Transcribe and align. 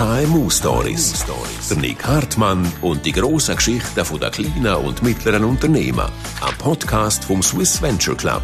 KMU 0.00 0.48
Stories. 0.48 1.26
Der 1.68 1.76
Nick 1.76 2.02
Hartmann 2.06 2.66
und 2.80 3.04
die 3.04 3.12
grossen 3.12 3.54
Geschichten 3.54 3.94
der 3.94 4.30
kleinen 4.30 4.74
und 4.76 5.02
mittleren 5.02 5.44
Unternehmen. 5.44 6.08
Ein 6.40 6.54
Podcast 6.56 7.22
vom 7.22 7.42
Swiss 7.42 7.82
Venture 7.82 8.16
Club. 8.16 8.40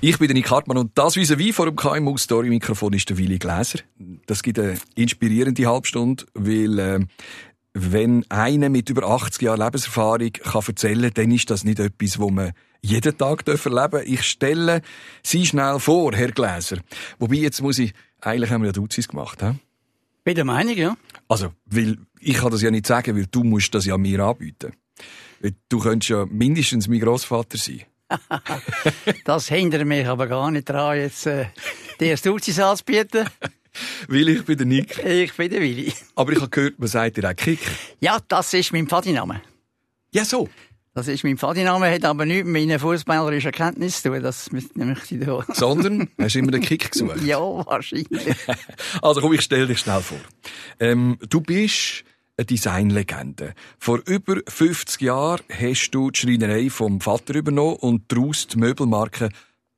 Ich 0.00 0.18
bin 0.18 0.26
der 0.26 0.34
Nick 0.34 0.50
Hartmann 0.50 0.78
und 0.78 0.90
das 0.98 1.14
wie 1.14 1.38
wie 1.38 1.52
vor 1.52 1.66
dem 1.66 1.76
KMU 1.76 2.18
Story 2.18 2.48
Mikrofon 2.48 2.94
ist 2.94 3.10
der 3.10 3.16
Willi 3.16 3.38
Gläser. 3.38 3.78
Das 4.26 4.42
gibt 4.42 4.58
eine 4.58 4.76
inspirierende 4.96 5.68
Halbstunde, 5.68 6.24
weil 6.34 6.78
äh, 6.80 6.98
wenn 7.72 8.28
einer 8.28 8.70
mit 8.70 8.90
über 8.90 9.08
80 9.08 9.40
Jahren 9.40 9.60
Lebenserfahrung 9.60 10.32
kann 10.32 10.62
erzählen, 10.66 11.12
dann 11.14 11.30
ist 11.30 11.48
das 11.48 11.62
nicht 11.62 11.78
etwas, 11.78 12.18
wo 12.18 12.28
man 12.28 12.54
jeden 12.80 13.16
Tag 13.16 13.46
erleben 13.46 13.76
darf. 13.76 14.02
Ich 14.04 14.24
stelle 14.24 14.82
Sie 15.22 15.46
schnell 15.46 15.78
vor, 15.78 16.12
Herr 16.12 16.32
Gläser. 16.32 16.78
Wobei, 17.20 17.36
jetzt 17.36 17.62
muss 17.62 17.78
ich, 17.78 17.92
eigentlich 18.20 18.50
haben 18.50 18.62
wir 18.62 18.70
ja 18.70 18.72
Duzis 18.72 19.06
gemacht, 19.06 19.40
he? 19.42 19.54
Bin 20.24 20.34
der 20.34 20.44
Meinung, 20.44 20.76
ja. 20.76 20.96
Also, 21.28 21.52
weil, 21.66 21.98
ich 22.20 22.34
kann 22.34 22.52
das 22.52 22.62
ja 22.62 22.70
nicht 22.70 22.86
sagen, 22.86 23.16
weil 23.16 23.26
du 23.26 23.42
musst 23.42 23.74
das 23.74 23.86
ja 23.86 23.98
mir 23.98 24.20
anbieten. 24.20 24.72
Du 25.68 25.80
könntest 25.80 26.10
ja 26.10 26.26
mindestens 26.26 26.86
mein 26.86 27.00
Großvater 27.00 27.58
sein. 27.58 27.82
das 29.24 29.48
hindert 29.48 29.86
mich 29.86 30.06
aber 30.06 30.26
gar 30.26 30.50
nicht 30.50 30.68
daran, 30.68 30.98
jetzt 30.98 31.26
äh, 31.26 31.46
dir 31.98 32.16
Duzis 32.16 32.58
anzubieten. 32.60 33.26
Willi, 34.08 34.34
ich 34.34 34.44
bin 34.44 34.58
der 34.58 34.66
Nick. 34.66 34.98
Ich 35.04 35.34
bin 35.34 35.50
der 35.50 35.60
Willi. 35.60 35.92
Aber 36.14 36.32
ich 36.32 36.38
habe 36.38 36.50
gehört, 36.50 36.78
man 36.78 36.88
sagt 36.88 37.16
dir 37.16 37.28
auch 37.28 37.34
Kick. 37.34 37.60
Ja, 38.00 38.18
das 38.28 38.52
ist 38.52 38.72
mein 38.72 38.88
Vadiname. 38.90 39.40
Ja, 40.12 40.24
so. 40.24 40.48
Das 40.94 41.08
ist 41.08 41.24
mein 41.24 41.40
Vadiname, 41.40 41.90
hat 41.90 42.04
aber 42.04 42.26
nichts 42.26 42.44
mit 42.44 42.68
meiner 42.68 42.78
fußballerischen 42.78 43.52
Kenntnis 43.52 44.02
zu 44.02 44.10
tun. 44.10 44.22
Das 44.22 44.52
möchte 44.52 45.14
ich 45.14 45.24
da. 45.24 45.42
Sondern, 45.54 46.08
hast 46.18 46.34
du 46.34 46.38
immer 46.38 46.50
den 46.50 46.60
Kick 46.60 46.90
gesucht? 46.92 47.22
ja, 47.22 47.38
wahrscheinlich. 47.38 48.08
also 49.02 49.22
komm, 49.22 49.32
ich 49.32 49.40
stell 49.40 49.66
dich 49.66 49.78
schnell 49.78 50.02
vor. 50.02 50.18
Ähm, 50.78 51.16
du 51.30 51.40
bist 51.40 52.04
eine 52.36 52.44
Designlegende. 52.44 53.54
Vor 53.78 54.00
über 54.04 54.36
50 54.46 55.00
Jahren 55.00 55.40
hast 55.48 55.90
du 55.92 56.10
die 56.10 56.20
Schreinerei 56.20 56.68
vom 56.68 57.00
Vater 57.00 57.34
übernommen 57.36 57.76
und 57.76 58.12
daraus 58.12 58.46
die 58.48 58.58
Möbelmarke 58.58 59.30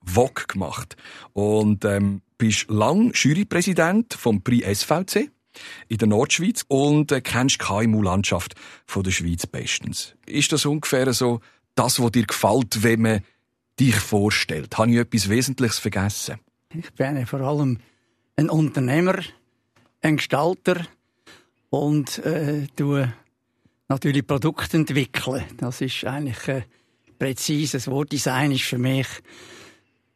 Vogue 0.04 0.44
gemacht. 0.48 0.96
Und 1.32 1.84
ähm, 1.84 2.22
bist 2.38 2.68
lang 2.68 3.12
Jurypräsident 3.14 4.14
vom 4.14 4.42
Prix 4.42 4.80
SVC 4.80 5.30
in 5.88 5.98
der 5.98 6.08
Nordschweiz 6.08 6.64
und 6.68 7.12
äh, 7.12 7.20
kennst 7.20 7.60
die 7.60 7.64
KMU-Landschaft 7.64 8.54
der 8.94 9.10
Schweiz 9.10 9.46
bestens. 9.46 10.14
Ist 10.26 10.52
das 10.52 10.66
ungefähr 10.66 11.12
so 11.12 11.40
das, 11.74 12.00
was 12.00 12.12
dir 12.12 12.24
gefällt, 12.24 12.82
wenn 12.82 13.02
man 13.02 13.20
dich 13.78 13.96
vorstellt? 13.96 14.76
Habe 14.78 14.92
ich 14.92 14.98
etwas 14.98 15.28
Wesentliches 15.28 15.78
vergessen? 15.78 16.36
Ich 16.72 16.92
bin 16.92 17.26
vor 17.26 17.40
allem 17.40 17.78
ein 18.36 18.50
Unternehmer, 18.50 19.20
ein 20.02 20.16
Gestalter 20.16 20.86
und 21.70 22.18
äh, 22.18 22.66
natürlich 23.88 24.26
Produkte 24.26 24.76
entwickeln. 24.76 25.44
Das 25.56 25.80
ist 25.80 26.04
eigentlich 26.04 26.48
ein 26.48 26.64
präzises 27.18 27.88
Wort. 27.88 28.12
Design 28.12 28.52
ist 28.52 28.64
für 28.64 28.78
mich 28.78 29.06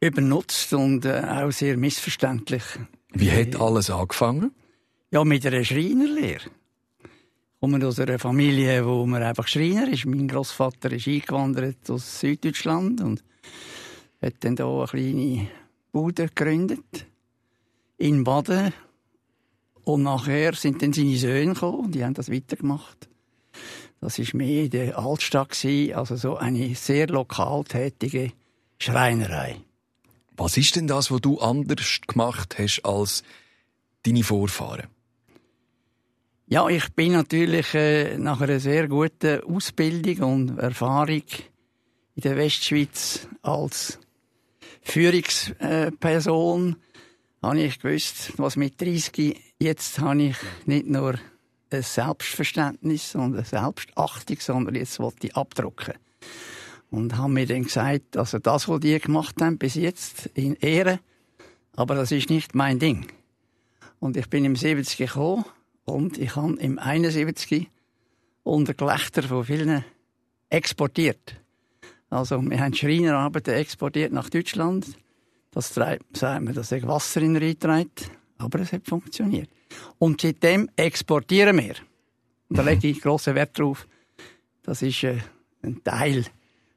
übernutzt 0.01 0.73
und 0.73 1.05
äh, 1.05 1.23
auch 1.27 1.51
sehr 1.51 1.77
missverständlich. 1.77 2.63
Wie 3.13 3.31
hat 3.31 3.57
alles 3.57 3.91
angefangen? 3.91 4.53
Ja, 5.11 5.25
mit 5.25 5.47
einer 5.47 5.65
Schreinerlehre. 5.65 6.51
Ich 7.01 7.61
komme 7.61 7.87
aus 7.87 7.99
einer 7.99 8.19
Familie, 8.19 8.85
wo 8.85 9.07
man 9.07 9.23
einfach 9.23 9.49
Schreiner 9.49 9.89
ist. 9.91 10.05
Mein 10.05 10.29
Großvater 10.29 10.93
ist 10.93 11.09
eingewandert 11.09 11.89
aus 11.89 12.21
Süddeutschland 12.21 13.01
und 13.01 13.25
hat 14.21 14.35
dann 14.41 14.57
hier 14.57 14.67
eine 14.67 14.87
kleine 14.87 15.49
Bude 15.93 16.29
gegründet 16.29 17.07
in 17.97 18.23
Baden. 18.23 18.75
Und 19.85 20.03
nachher 20.03 20.53
sind 20.53 20.83
dann 20.83 20.93
seine 20.93 21.17
Söhne 21.17 21.55
gekommen 21.55 21.87
und 21.87 21.95
die 21.95 22.05
haben 22.05 22.13
das 22.13 22.31
weitergemacht. 22.31 23.09
Das 24.03 24.19
war 24.19 24.27
mehr 24.37 24.65
in 24.65 24.71
der 24.71 24.99
Altstadt, 24.99 25.65
also 25.95 26.17
so 26.17 26.37
eine 26.37 26.75
sehr 26.75 27.07
lokal 27.07 27.65
tätige 27.65 28.33
Schreinerei. 28.79 29.57
Was 30.37 30.59
ist 30.59 30.77
denn 30.77 30.87
das, 30.87 31.11
was 31.11 31.23
du 31.23 31.39
anders 31.39 32.03
gemacht 32.07 32.57
hast 32.59 32.85
als 32.85 33.23
deine 34.03 34.23
Vorfahren? 34.23 34.98
Ja, 36.51 36.67
ich 36.67 36.89
bin 36.95 37.13
natürlich 37.13 37.75
äh, 37.75 38.17
nach 38.17 38.41
einer 38.41 38.59
sehr 38.59 38.89
guten 38.89 39.43
Ausbildung 39.43 40.47
und 40.47 40.59
Erfahrung 40.59 41.23
in 42.15 42.23
der 42.23 42.39
Westschweiz 42.39 43.29
als 43.43 43.99
Führungsperson 44.81 46.77
habe 47.43 47.61
ich 47.61 47.79
gewusst, 47.79 48.33
was 48.39 48.57
mit 48.57 48.81
30 48.81 49.39
jetzt 49.59 49.99
habe 49.99 50.23
ich 50.23 50.37
nicht 50.65 50.87
nur 50.87 51.19
ein 51.69 51.83
Selbstverständnis 51.83 53.15
und 53.15 53.35
eine 53.35 53.45
Selbstachtung, 53.45 54.39
sondern 54.41 54.75
jetzt 54.75 54.99
wollte 55.01 55.27
ich 55.27 55.37
abdrucken 55.37 55.97
und 56.91 57.19
haben 57.19 57.35
mir 57.35 57.47
dann 57.47 57.65
gesagt, 57.65 58.17
also 58.17 58.39
das, 58.39 58.71
was 58.71 58.81
die 58.81 58.99
gemacht 58.99 59.35
haben 59.43 59.59
bis 59.59 59.75
jetzt, 59.75 60.31
in 60.33 60.55
Ehre, 60.55 61.01
aber 61.77 61.95
das 61.95 62.11
ist 62.11 62.31
nicht 62.31 62.55
mein 62.55 62.79
Ding. 62.79 63.07
Und 64.01 64.17
ich 64.17 64.31
bin 64.31 64.47
im 64.47 64.57
70 64.57 64.97
gekommen 64.97 65.45
und 65.89 66.19
ich 66.19 66.37
habe 66.37 66.55
im 66.61 66.79
71 66.79 67.69
unter 68.43 68.75
Gelächter 68.75 69.23
von 69.23 69.45
vielen 69.45 69.85
exportiert. 70.51 71.41
Also 72.11 72.41
wir 72.43 72.61
haben 72.61 72.75
Schreinerarbeiten 72.75 73.55
exportiert 73.55 74.13
nach 74.13 74.31
Deutschland. 74.31 74.87
Das 75.51 75.73
treibt, 75.73 76.17
sagen 76.17 76.47
wir, 76.47 76.55
dass 76.55 76.73
Wasser 76.73 77.23
in 77.23 77.37
reintreibt. 77.37 78.11
Aber 78.39 78.61
es 78.61 78.73
hat 78.73 78.87
funktioniert. 78.87 79.51
Und 79.99 80.21
seitdem 80.21 80.71
exportieren 80.77 81.59
wir. 81.59 81.75
Und 82.49 82.59
da 82.59 82.63
lege 82.63 82.89
ich 82.89 83.01
grossen 83.01 83.35
Wert 83.35 83.59
drauf. 83.59 83.87
Das 84.63 84.83
ist 84.83 85.03
äh, 85.05 85.19
ein 85.63 85.83
Teil 85.83 86.25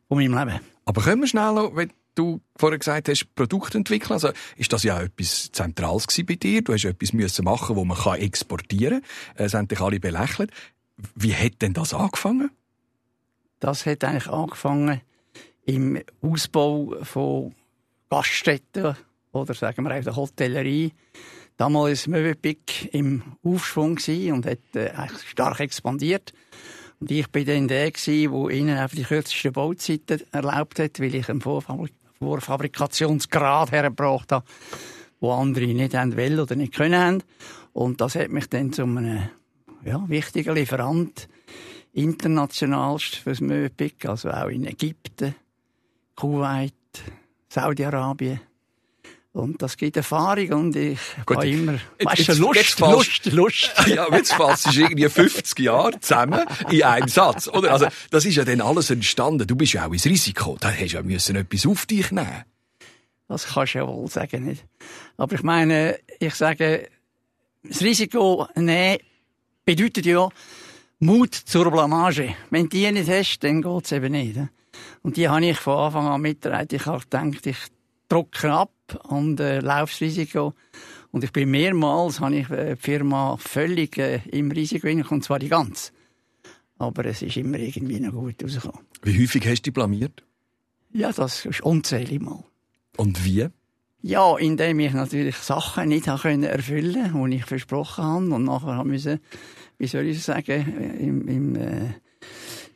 von 0.08 0.18
meinem 0.18 0.38
Leben. 0.38 0.60
Aber 0.86 1.02
können 1.02 1.22
wir 1.22 1.28
schnell 1.28 1.56
wenn 1.74 1.92
du 2.16 2.42
vorher 2.56 2.80
gesagt 2.80 3.10
hast, 3.10 3.34
Produkte 3.36 3.78
entwickeln, 3.78 4.14
also 4.14 4.30
ist 4.58 4.74
das 4.74 4.84
ja 4.84 4.98
auch 4.98 5.02
etwas 5.02 5.52
Zentrales 5.52 6.08
bei 6.26 6.36
dir. 6.36 6.62
Du 6.62 6.74
hast 6.74 6.86
etwas 6.86 7.14
müssen 7.14 7.46
machen, 7.46 7.76
wo 7.76 7.86
man 7.86 7.98
kann 7.98 8.20
exportieren. 8.20 9.02
Es 9.36 9.54
haben 9.54 9.68
dich 9.68 9.80
alle 9.80 10.00
belächelt. 10.00 10.52
Wie 11.16 11.36
hat 11.36 11.62
denn 11.62 11.74
das 11.74 11.94
angefangen? 11.94 12.52
Das 13.60 13.86
hat 13.86 14.04
eigentlich 14.04 14.28
angefangen 14.28 15.02
im 15.66 16.02
Ausbau 16.22 16.96
von 17.04 17.56
Gaststätten 18.10 18.96
oder 19.32 19.54
sagen 19.54 19.84
wir 19.84 19.98
auch 19.98 20.04
der 20.04 20.16
Hotellerie. 20.16 20.94
Damals 21.58 22.08
war 22.08 22.18
Möbelpick 22.18 22.94
im 22.94 23.24
Aufschwung 23.44 24.00
und 24.32 24.46
hat 24.46 24.76
äh, 24.76 24.92
stark 25.28 25.60
expandiert. 25.60 26.34
Und 27.00 27.12
ich 27.12 27.28
bin 27.30 27.46
dann 27.46 27.68
der 27.68 27.92
der 27.96 28.50
ihnen 28.50 28.78
einfach 28.78 28.96
die 28.96 29.04
kürzesten 29.04 29.54
Bauzeiten 29.54 30.22
erlaubt 30.32 30.80
hat, 30.80 31.00
weil 31.00 31.16
ich 31.16 31.28
einen 32.22 32.30
Vorfabrikationsgrad 32.30 33.72
hergebracht 33.72 34.32
habe, 34.32 34.46
wo 35.20 35.32
andere 35.32 35.68
nicht 35.68 35.96
haben 35.96 36.16
wollen 36.16 36.40
oder 36.40 36.56
nicht 36.56 36.74
können 36.74 37.00
haben. 37.00 37.24
Und 37.74 38.02
das 38.02 38.16
hat 38.16 38.30
mich 38.30 38.48
dann 38.50 38.74
zu 38.74 38.84
einem 38.84 39.30
ja, 39.84 40.04
wichtigen 40.08 40.56
Lieferant 40.56 41.28
internationalst 41.94 43.16
fürs 43.18 43.42
Möbelpick, 43.42 44.06
also 44.06 44.30
auch 44.30 44.48
in 44.48 44.66
Ägypten, 44.66 45.36
Kuwait, 46.16 46.74
Saudi-Arabien. 47.50 48.40
Und 49.34 49.62
das 49.62 49.78
gibt 49.78 49.96
Erfahrung 49.96 50.52
und 50.52 50.76
ich 50.76 51.00
habe 51.30 51.48
immer, 51.48 51.80
weißt 52.04 52.28
du, 52.28 52.34
Lust, 52.34 52.56
jetzt 52.56 52.80
Lust, 52.80 53.26
Lust. 53.28 53.74
Ja, 53.88 54.06
jetzt 54.12 54.34
fasst 54.34 54.66
du 54.66 54.82
irgendwie 54.82 55.08
50 55.08 55.58
Jahre 55.60 55.98
zusammen 56.02 56.46
in 56.70 56.84
einem 56.84 57.08
Satz, 57.08 57.48
oder? 57.48 57.72
Also, 57.72 57.88
das 58.10 58.26
ist 58.26 58.36
ja 58.36 58.44
dann 58.44 58.60
alles 58.60 58.90
entstanden. 58.90 59.48
Du 59.48 59.56
bist 59.56 59.72
ja 59.72 59.88
auch 59.88 59.94
ins 59.94 60.06
Risiko. 60.06 60.58
Da 60.60 60.70
hast 60.70 60.92
du 60.92 60.98
ja 60.98 61.02
müssen 61.02 61.38
etwas 61.38 61.66
auf 61.66 61.86
dich 61.86 62.12
nehmen. 62.12 62.44
Das 63.30 63.48
kannst 63.48 63.74
du 63.74 63.78
ja 63.80 63.88
wohl 63.88 64.10
sagen, 64.10 64.44
nicht? 64.44 64.66
Aber 65.16 65.34
ich 65.34 65.44
meine, 65.44 65.98
ich 66.20 66.36
sage, 66.36 66.90
das 67.64 67.82
Risiko 67.82 68.50
nehmen 68.56 68.98
bedeutet 69.64 70.06
ja 70.06 70.28
Mut 71.00 71.34
zur 71.34 71.72
Blamage. 71.72 72.36
Wenn 72.50 72.64
du 72.64 72.70
die 72.70 72.92
nicht 72.92 73.10
hast, 73.10 73.40
dann 73.40 73.62
geht's 73.62 73.94
eben 73.94 74.12
nicht. 74.12 74.38
Und 75.04 75.16
die 75.16 75.30
habe 75.30 75.46
ich 75.46 75.58
von 75.58 75.78
Anfang 75.78 76.08
an 76.08 76.20
mitgetragen. 76.20 76.68
Ich 76.70 76.86
habe 76.86 77.00
gedacht, 77.00 77.46
ich 77.46 77.58
drucke 78.10 78.52
ab 78.52 78.72
und 78.96 79.40
äh, 79.40 79.60
Laufsrisiko. 79.60 80.54
Und 81.12 81.24
ich 81.24 81.32
bin 81.32 81.52
mehrmals, 81.52 82.20
habe 82.20 82.36
ich 82.36 82.50
äh, 82.50 82.76
die 82.76 82.82
Firma 82.82 83.38
völlig 83.38 83.98
äh, 83.98 84.22
im 84.32 84.52
Risiko 84.52 84.88
und 84.88 85.24
zwar 85.24 85.40
die 85.40 85.50
ganz. 85.50 85.92
Aber 86.78 87.06
es 87.06 87.22
ist 87.22 87.38
immer 87.38 87.60
irgendwie 87.60 88.00
noch 88.00 88.14
gut 88.14 88.44
rausgekommen. 88.44 88.86
Wie 89.04 89.22
häufig 89.22 89.46
hast 89.46 89.62
du 89.62 89.64
dich 89.64 89.74
blamiert? 89.74 90.24
Ja, 90.94 91.12
das 91.12 91.46
ist 91.46 91.62
unzählig 91.62 92.22
mal. 92.22 92.44
Und 92.98 93.24
wie? 93.24 93.48
Ja, 94.02 94.38
indem 94.38 94.80
ich 94.80 94.94
natürlich 94.94 95.36
Sachen 95.38 95.90
nicht 95.90 96.08
erfüllen 96.08 97.12
konnte, 97.12 97.30
die 97.30 97.36
ich 97.36 97.46
versprochen 97.46 98.04
habe. 98.04 98.34
Und 98.34 98.46
nachher 98.46 98.84
musste 98.84 99.20
wie 99.82 99.88
soll 99.88 100.06
ich 100.06 100.22
sagen, 100.22 100.98
im, 101.00 101.28
im, 101.28 101.56
äh, 101.56 101.94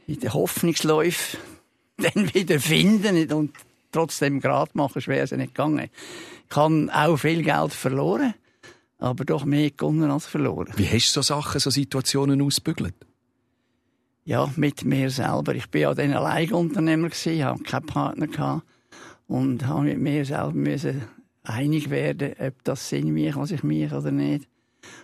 in 0.07 0.19
den 0.19 0.33
Hoffnungsläufen 0.33 1.39
dann 1.97 2.33
wieder 2.33 2.59
finden 2.59 3.31
und 3.31 3.51
trotzdem 3.95 4.39
gerade 4.39 4.71
machen, 4.73 5.01
schwer 5.01 5.23
es 5.23 5.31
nicht 5.31 5.55
gegangen. 5.55 5.89
Ich 6.49 6.55
habe 6.55 6.89
auch 6.93 7.17
viel 7.17 7.43
Geld 7.43 7.73
verloren, 7.73 8.33
aber 8.99 9.25
doch 9.25 9.45
mehr 9.45 9.71
gewonnen 9.71 10.11
als 10.11 10.25
verloren. 10.25 10.73
Wie 10.75 10.87
hast 10.87 11.15
du 11.15 11.21
so 11.21 11.35
Sachen, 11.35 11.59
so 11.59 11.69
Situationen 11.69 12.41
ausbügelt? 12.41 12.95
Ja, 14.25 14.51
mit 14.55 14.83
mir 14.85 15.09
selber. 15.09 15.53
Ich 15.55 15.69
bin 15.69 15.81
ja 15.81 15.93
dann 15.93 16.13
Alleigunternehmer 16.13 17.09
gewesen, 17.09 17.43
habe 17.43 17.63
keinen 17.63 17.85
Partner 17.85 18.27
gehabt 18.27 18.63
und 19.27 19.67
habe 19.67 19.83
mit 19.83 19.99
mir 19.99 20.25
selber 20.25 20.53
müssen 20.53 21.03
einig 21.43 21.89
werden, 21.89 22.33
ob 22.39 22.63
das 22.63 22.89
Sinn 22.89 23.13
mich, 23.13 23.35
was 23.35 23.51
ich 23.51 23.63
mich 23.63 23.91
oder 23.91 24.11
nicht. 24.11 24.47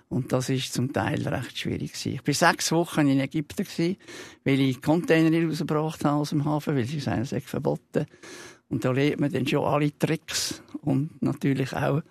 Und 0.09 0.31
das 0.31 0.49
ist 0.49 0.73
zum 0.73 0.91
Teil 0.91 1.27
recht 1.27 1.57
schwierig 1.57 1.93
gewesen. 1.93 2.19
Ich 2.23 2.27
war 2.27 2.51
sechs 2.51 2.71
Wochen 2.71 3.07
in 3.07 3.19
Ägypten 3.19 3.63
gewesen, 3.63 3.97
weil 4.43 4.59
ich 4.59 4.81
Container 4.81 5.47
rausgebracht 5.47 6.03
habe 6.05 6.17
aus 6.17 6.29
dem 6.29 6.45
Hafen, 6.45 6.75
weil 6.75 6.85
sie 6.85 6.99
sagen, 6.99 7.21
es 7.21 7.33
verboten. 7.45 8.05
Und 8.71 8.85
da 8.85 8.91
lernt 8.91 9.19
man 9.19 9.31
dann 9.31 9.45
schon 9.45 9.65
alle 9.65 9.97
Tricks 9.99 10.63
und 10.81 11.21
natürlich 11.21 11.73
auch 11.73 12.01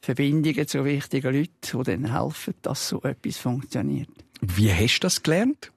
Verbindungen 0.00 0.66
zu 0.66 0.84
wichtigen 0.84 1.34
Leuten, 1.34 1.50
die 1.62 1.82
dann 1.82 2.12
helfen, 2.12 2.54
dass 2.62 2.88
so 2.88 3.02
etwas 3.02 3.36
funktioniert. 3.36 4.08
Wie 4.40 4.72
hast 4.72 5.00
du 5.00 5.06
das 5.06 5.22
gelernt? 5.22 5.72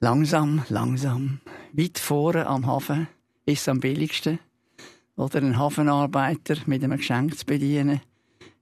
Langsam, 0.00 0.64
langsam. 0.68 1.40
Weit 1.72 1.98
vorne 1.98 2.46
am 2.46 2.66
Hafen 2.66 3.08
ist 3.46 3.62
es 3.62 3.68
am 3.68 3.80
billigsten. 3.80 4.38
Oder 5.16 5.38
einen 5.38 5.58
Hafenarbeiter 5.58 6.56
mit 6.66 6.84
einem 6.84 6.98
Geschenk 6.98 7.38
zu 7.38 7.46
bedienen, 7.46 8.00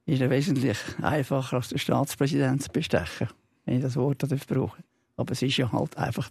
ist 0.07 0.21
ja 0.21 0.31
wesentlich 0.31 0.79
einfacher 1.01 1.57
als 1.57 1.69
den 1.69 1.79
Staatspräsidenten 1.79 2.61
zu 2.61 2.71
bestechen, 2.71 3.29
wenn 3.65 3.77
ich 3.77 3.83
das 3.83 3.97
Wort 3.97 4.19
brauche. 4.47 4.83
Aber 5.17 5.33
es 5.33 5.43
ist 5.43 5.57
ja 5.57 5.71
halt 5.73 5.97
einfach 5.97 6.31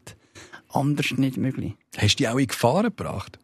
anders 0.69 1.11
nicht 1.17 1.37
möglich. 1.37 1.73
Hast 1.97 2.15
du 2.15 2.23
dich 2.23 2.29
auch 2.29 2.37
in 2.37 2.47
Gefahr 2.47 2.83
gebracht? 2.83 3.39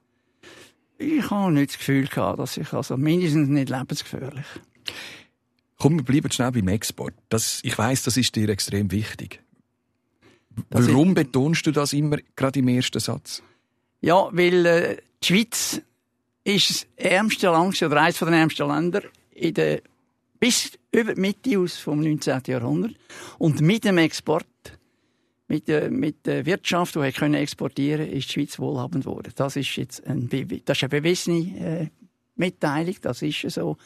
Ich 0.97 1.29
habe 1.29 1.51
nicht 1.51 1.71
das 1.71 1.77
Gefühl 1.77 2.07
gehabt, 2.07 2.39
dass 2.39 2.57
ich 2.57 2.71
also 2.73 2.97
mindestens 2.97 3.49
nicht 3.49 3.69
lebensgefährlich. 3.69 4.45
Komm, 5.77 5.97
wir 5.97 6.03
bleiben 6.03 6.31
schnell 6.31 6.51
beim 6.51 6.67
Export. 6.69 7.13
Das, 7.29 7.59
ich 7.63 7.77
weiß, 7.77 8.03
das 8.03 8.17
ist 8.17 8.35
dir 8.35 8.47
extrem 8.49 8.91
wichtig. 8.91 9.41
Das 10.69 10.87
Warum 10.87 11.09
ist... 11.09 11.15
betonst 11.15 11.67
du 11.67 11.71
das 11.71 11.93
immer 11.93 12.17
gerade 12.35 12.59
im 12.59 12.67
ersten 12.69 12.99
Satz? 12.99 13.43
Ja, 13.99 14.29
weil 14.31 14.65
äh, 14.65 14.97
die 15.21 15.27
Schweiz 15.27 15.81
ist 16.43 16.69
das 16.69 16.87
ärmste 16.95 17.47
Land 17.47 17.81
oder 17.81 18.01
eines 18.01 18.19
der 18.19 18.27
ärmsten 18.29 18.67
Länder 18.67 19.01
in 19.31 19.53
der, 19.53 19.81
bis 20.39 20.71
über 20.91 21.13
die 21.13 21.21
Mitte 21.21 21.59
aus 21.59 21.75
vom 21.75 21.99
19. 21.99 22.41
Jahrhundert. 22.47 22.95
Und 23.37 23.59
mit 23.61 23.83
dem 23.83 23.97
Export, 23.97 24.45
mit 25.47 25.67
der, 25.67 25.91
mit 25.91 26.25
der 26.25 26.45
Wirtschaft, 26.45 26.95
die 26.95 27.01
wir 27.01 27.11
können 27.11 27.35
exportieren 27.35 28.07
ist 28.09 28.29
die 28.29 28.33
Schweiz 28.33 28.59
wohlhabend 28.59 29.05
geworden. 29.05 29.31
Das 29.35 29.55
ist 29.55 29.75
jetzt 29.75 30.05
ein, 30.07 30.27
das 30.65 30.77
ist 30.77 30.83
eine 30.83 30.89
bewiesene 30.89 31.37
äh, 31.59 31.87
Mitteilung, 32.35 32.95
das 33.01 33.21
ist 33.21 33.41
so. 33.51 33.77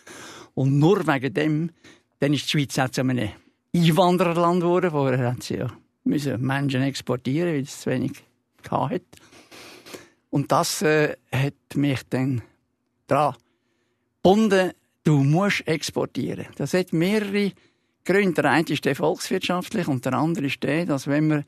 Und 0.54 0.80
nur 0.80 1.06
wegen 1.06 1.34
dem, 1.34 1.72
dann 2.20 2.34
ist 2.34 2.46
die 2.46 2.50
Schweiz 2.50 2.80
auch 2.80 2.90
zu 2.90 3.02
einem 3.02 3.30
Einwandererland 3.76 4.62
geworden. 4.62 4.92
Vorher 4.92 5.32
hat 5.32 5.44
sie 5.44 5.58
ja 5.58 5.72
müssen 6.10 6.42
Menschen 6.42 6.82
exportieren, 6.82 7.54
weil 7.54 7.62
es 7.62 7.82
zu 7.82 7.92
wenig 7.92 8.12
hatte. 8.70 9.02
Und 10.30 10.52
das 10.52 10.82
äh, 10.82 11.16
hat 11.32 11.54
mich 11.76 12.02
dann 12.10 12.42
daran 13.08 13.36
gebunden, 14.22 14.72
du 15.04 15.24
musst 15.24 15.68
exportieren. 15.68 16.48
Das 16.56 16.74
hat 16.74 16.94
mehrere 16.94 17.52
Gründe. 18.14 18.42
Der 18.42 18.52
eine 18.52 18.68
ist 18.68 18.86
der 18.86 18.96
volkswirtschaftlich 18.96 19.88
und 19.88 20.06
der 20.06 20.14
andere 20.14 20.46
ist 20.46 20.64
der, 20.64 20.86
dass 20.86 21.08
wenn 21.08 21.28
man 21.28 21.46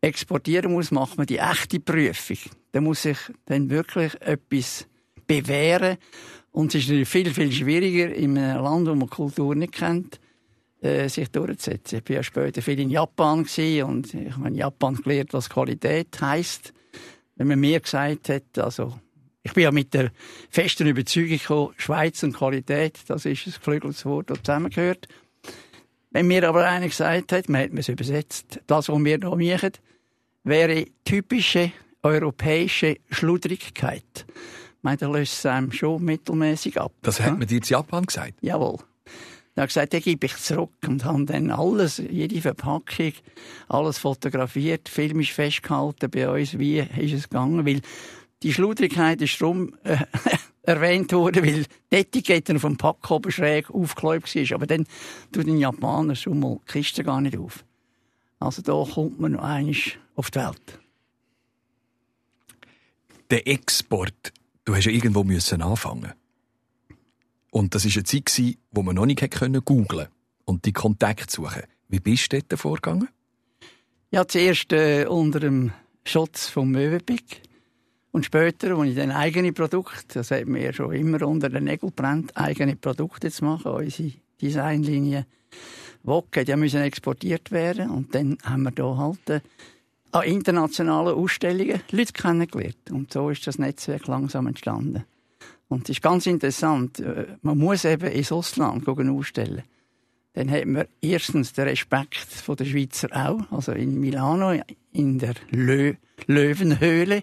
exportieren 0.00 0.72
muss, 0.72 0.90
macht 0.90 1.18
man 1.18 1.26
die 1.26 1.38
echte 1.38 1.80
Prüfung. 1.80 2.38
Da 2.72 2.80
muss 2.80 3.02
sich 3.02 3.18
dann 3.46 3.70
wirklich 3.70 4.14
etwas 4.20 4.86
bewähren. 5.26 5.96
Und 6.52 6.74
es 6.74 6.82
ist 6.82 6.88
natürlich 6.88 7.08
viel, 7.08 7.30
viel 7.34 7.52
schwieriger 7.52 8.14
in 8.14 8.38
einem 8.38 8.62
Land, 8.62 8.88
wo 8.88 8.94
man 8.94 9.10
Kultur 9.10 9.54
nicht 9.54 9.72
kennt, 9.72 10.20
äh, 10.80 11.08
sich 11.08 11.28
durchzusetzen. 11.30 12.00
Ich 12.02 12.08
war 12.08 12.16
ja 12.16 12.22
später 12.22 12.62
viel 12.62 12.80
in 12.80 12.90
Japan 12.90 13.40
und 13.40 13.48
ich 13.48 14.32
habe 14.32 14.48
in 14.48 14.54
Japan 14.54 14.96
gelernt, 14.96 15.32
was 15.32 15.50
Qualität 15.50 16.20
heisst 16.20 16.72
wenn 17.38 17.46
man 17.46 17.60
mir 17.60 17.80
gesagt 17.80 18.28
hat, 18.28 18.58
also 18.58 18.98
ich 19.42 19.52
bin 19.54 19.62
ja 19.62 19.70
mit 19.70 19.94
der 19.94 20.10
festen 20.50 20.88
Überzeugung 20.88 21.38
gekommen, 21.38 21.74
Schweiz 21.78 22.22
und 22.22 22.34
Qualität, 22.34 22.98
das 23.06 23.24
ist 23.24 23.46
ein 23.46 23.52
geflügeltes 23.52 24.04
Wort, 24.04 24.30
das 24.30 24.42
zusammengehört. 24.42 25.06
Wenn 26.10 26.26
mir 26.26 26.48
aber 26.48 26.66
einer 26.66 26.88
gesagt 26.88 27.32
hat, 27.32 27.48
man 27.48 27.62
hat 27.62 27.70
es 27.74 27.88
übersetzt, 27.88 28.60
das, 28.66 28.88
was 28.88 28.98
wir 28.98 29.18
hier 29.18 29.36
machen, 29.36 29.72
wäre 30.44 30.86
typische 31.04 31.72
europäische 32.02 32.96
Schludrigkeit. 33.10 34.26
Ich 34.26 34.82
meine, 34.82 34.96
da 34.96 35.08
löst 35.08 35.34
es 35.34 35.46
einem 35.46 35.72
schon 35.72 36.04
mittelmäßig 36.04 36.80
ab. 36.80 36.92
Das 37.02 37.20
hat 37.20 37.38
man 37.38 37.46
dir 37.46 37.58
in 37.58 37.64
Japan 37.64 38.06
gesagt? 38.06 38.34
Jawohl. 38.40 38.78
Dann 39.54 39.62
habe 39.62 39.70
ich 39.70 39.74
gesagt, 39.74 39.92
den 39.92 40.02
gebe 40.02 40.26
ich 40.26 40.36
zurück 40.36 40.70
und 40.86 41.04
habe 41.04 41.24
dann 41.24 41.50
alles, 41.50 41.98
jede 41.98 42.40
Verpackung, 42.40 43.12
alles 43.68 43.98
fotografiert, 43.98 44.88
filmisch 44.88 45.32
festgehalten 45.32 46.10
bei 46.10 46.28
uns, 46.28 46.58
wie 46.58 46.78
ist 46.78 47.12
es 47.12 47.28
gegangen, 47.28 47.66
weil 47.66 47.80
die 48.44 48.52
Schludrigkeit 48.52 49.20
ist 49.20 49.40
darum 49.40 49.74
äh, 49.82 49.96
erwähnt 50.68 51.12
worden, 51.12 51.44
weil 51.44 51.64
die 51.90 51.96
Etikette 51.96 52.54
auf 52.54 52.62
dem 52.62 52.76
Pack 52.76 53.10
oben 53.10 53.32
schräg 53.32 53.70
aufgeklebt 53.70 54.34
war. 54.34 54.56
Aber 54.56 54.66
dann 54.66 54.86
tut 55.32 55.46
den 55.46 55.58
Japaner 55.58 56.14
schon 56.14 56.40
mal 56.40 56.58
die 56.68 56.72
Kiste 56.72 57.02
gar 57.02 57.20
nicht 57.20 57.38
auf. 57.38 57.64
Also 58.38 58.62
da 58.62 58.84
kommt 58.92 59.18
man 59.18 59.32
noch 59.32 59.42
einmal 59.42 59.74
auf 60.14 60.30
die 60.30 60.38
Welt. 60.38 60.78
Der 63.30 63.46
Export, 63.46 64.32
du 64.64 64.76
hast 64.76 64.84
ja 64.84 64.92
irgendwo 64.92 65.24
müssen 65.24 65.62
anfangen. 65.62 66.12
Und 67.50 67.74
das 67.74 67.84
war 67.84 67.92
eine 67.92 68.04
Zeit, 68.04 68.58
wo 68.70 68.82
man 68.82 68.94
noch 68.94 69.06
nicht 69.06 69.20
googeln 69.20 69.64
konnte 69.64 70.10
und 70.44 70.64
die 70.66 70.72
Kontakte 70.72 71.32
suchen. 71.34 71.62
Wie 71.88 72.00
bist 72.00 72.32
du 72.32 72.40
dort 72.40 72.60
vorgegangen? 72.60 73.08
Ja, 74.10 74.28
zuerst 74.28 74.72
äh, 74.72 75.06
unter 75.06 75.40
dem 75.40 75.72
Schutz 76.04 76.48
vom 76.48 76.70
Möwenpick. 76.70 77.42
Und 78.18 78.24
später, 78.24 78.76
als 78.76 78.88
ich 78.88 78.96
dann 78.96 79.12
eigene 79.12 79.52
Produkte, 79.52 80.14
das 80.14 80.32
hat 80.32 80.46
mir 80.46 80.72
schon 80.72 80.92
immer 80.92 81.24
unter 81.24 81.48
den 81.48 81.62
Nägeln 81.62 81.92
brennt, 81.94 82.36
eigene 82.36 82.74
Produkte 82.74 83.30
zu 83.30 83.44
machen, 83.44 83.70
unsere 83.70 84.10
Designlinie 84.42 85.24
Wocke, 86.02 86.44
die 86.44 86.56
müssen 86.56 86.82
exportiert 86.82 87.52
werden. 87.52 87.90
Und 87.90 88.12
dann 88.16 88.36
haben 88.42 88.64
wir 88.64 88.72
hier 88.74 88.96
halt 88.96 89.30
äh, 89.30 89.40
an 90.10 90.24
internationalen 90.24 91.14
Ausstellungen 91.14 91.80
Leute 91.92 92.12
kennengelernt. 92.12 92.90
Und 92.90 93.12
so 93.12 93.30
ist 93.30 93.46
das 93.46 93.60
Netzwerk 93.60 94.08
langsam 94.08 94.48
entstanden. 94.48 95.04
Und 95.68 95.84
es 95.84 95.90
ist 95.90 96.02
ganz 96.02 96.26
interessant. 96.26 96.98
Äh, 96.98 97.36
man 97.42 97.56
muss 97.56 97.84
eben 97.84 98.10
ins 98.10 98.32
Ausland 98.32 98.88
ausstellen. 98.88 99.62
Dann 100.32 100.50
hat 100.50 100.66
man 100.66 100.86
erstens 101.00 101.52
den 101.52 101.68
Respekt 101.68 102.26
der 102.48 102.64
Schweizer 102.64 103.10
auch. 103.12 103.52
Also 103.52 103.70
in 103.70 104.00
Milano, 104.00 104.60
in 104.90 105.20
der 105.20 105.34
Lö 105.50 105.94
Löwenhöhle, 106.26 107.22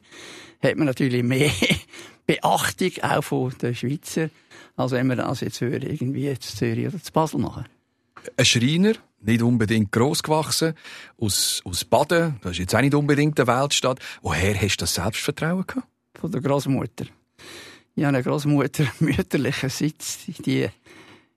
hat 0.65 0.77
man 0.77 0.87
natürlich 0.87 1.23
mehr 1.23 1.51
Beachtung 2.27 2.91
auch 3.01 3.23
von 3.23 3.53
den 3.61 3.75
Schweizer, 3.75 4.29
als 4.75 4.91
wenn 4.91 5.07
man 5.07 5.17
das 5.17 5.41
jetzt 5.41 5.61
würde, 5.61 5.87
irgendwie 5.87 6.27
in 6.27 6.39
Zürich 6.39 6.87
oder 6.87 7.01
zu 7.01 7.11
Basel 7.11 7.39
machen. 7.39 7.65
Ein 8.37 8.45
Schreiner, 8.45 8.93
nicht 9.21 9.41
unbedingt 9.41 9.91
gross 9.91 10.23
gewachsen, 10.23 10.73
aus, 11.17 11.61
aus 11.63 11.85
Baden, 11.85 12.37
das 12.41 12.53
ist 12.53 12.59
jetzt 12.59 12.75
auch 12.75 12.81
nicht 12.81 12.95
unbedingt 12.95 13.39
eine 13.39 13.47
Weltstadt. 13.47 13.99
Woher 14.21 14.55
hast 14.59 14.77
du 14.77 14.83
das 14.83 14.95
Selbstvertrauen 14.95 15.65
gehabt? 15.67 15.87
Von 16.19 16.31
der 16.31 16.41
Großmutter. 16.41 17.05
Ich 17.95 18.03
habe 18.03 18.15
eine 18.15 18.23
Großmutter 18.23 18.85
mütterlicherseits, 18.99 20.25
die 20.25 20.67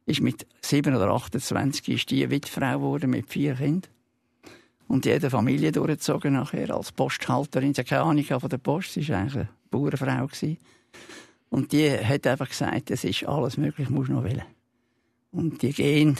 ist 0.07 0.21
mit 0.21 0.47
7 0.63 0.95
oder 0.95 1.11
28 1.11 1.89
ist 1.89 2.11
die 2.11 2.31
Witfrau 2.31 2.79
geworden 2.79 3.11
mit 3.11 3.31
vier 3.31 3.55
Kindern. 3.55 3.91
Und 4.89 5.07
eine 5.07 5.31
Familie 5.31 5.71
durchgezogen 5.71 6.33
nachher 6.33 6.75
als 6.75 6.93
Posthalterin. 6.93 7.75
Sie 7.75 7.83
hat 7.83 7.89
keine 7.89 8.03
Ahnung 8.03 8.25
von 8.25 8.49
der 8.49 8.59
Post, 8.59 8.95
sie 8.95 9.07
war 9.09 9.19
eigentlich 9.19 9.35
eine 9.35 9.49
Bauernfrau. 9.71 10.27
Gewesen. 10.27 10.59
Und 11.51 11.73
die 11.73 11.91
hat 11.91 12.27
einfach 12.27 12.49
gesagt, 12.49 12.91
es 12.91 13.05
ist 13.05 13.27
alles 13.27 13.57
möglich, 13.57 13.91
muss 13.91 14.09
noch 14.09 14.25
wählen. 14.25 14.45
Und 15.31 15.63
die 15.63 15.73
gehen, 15.73 16.17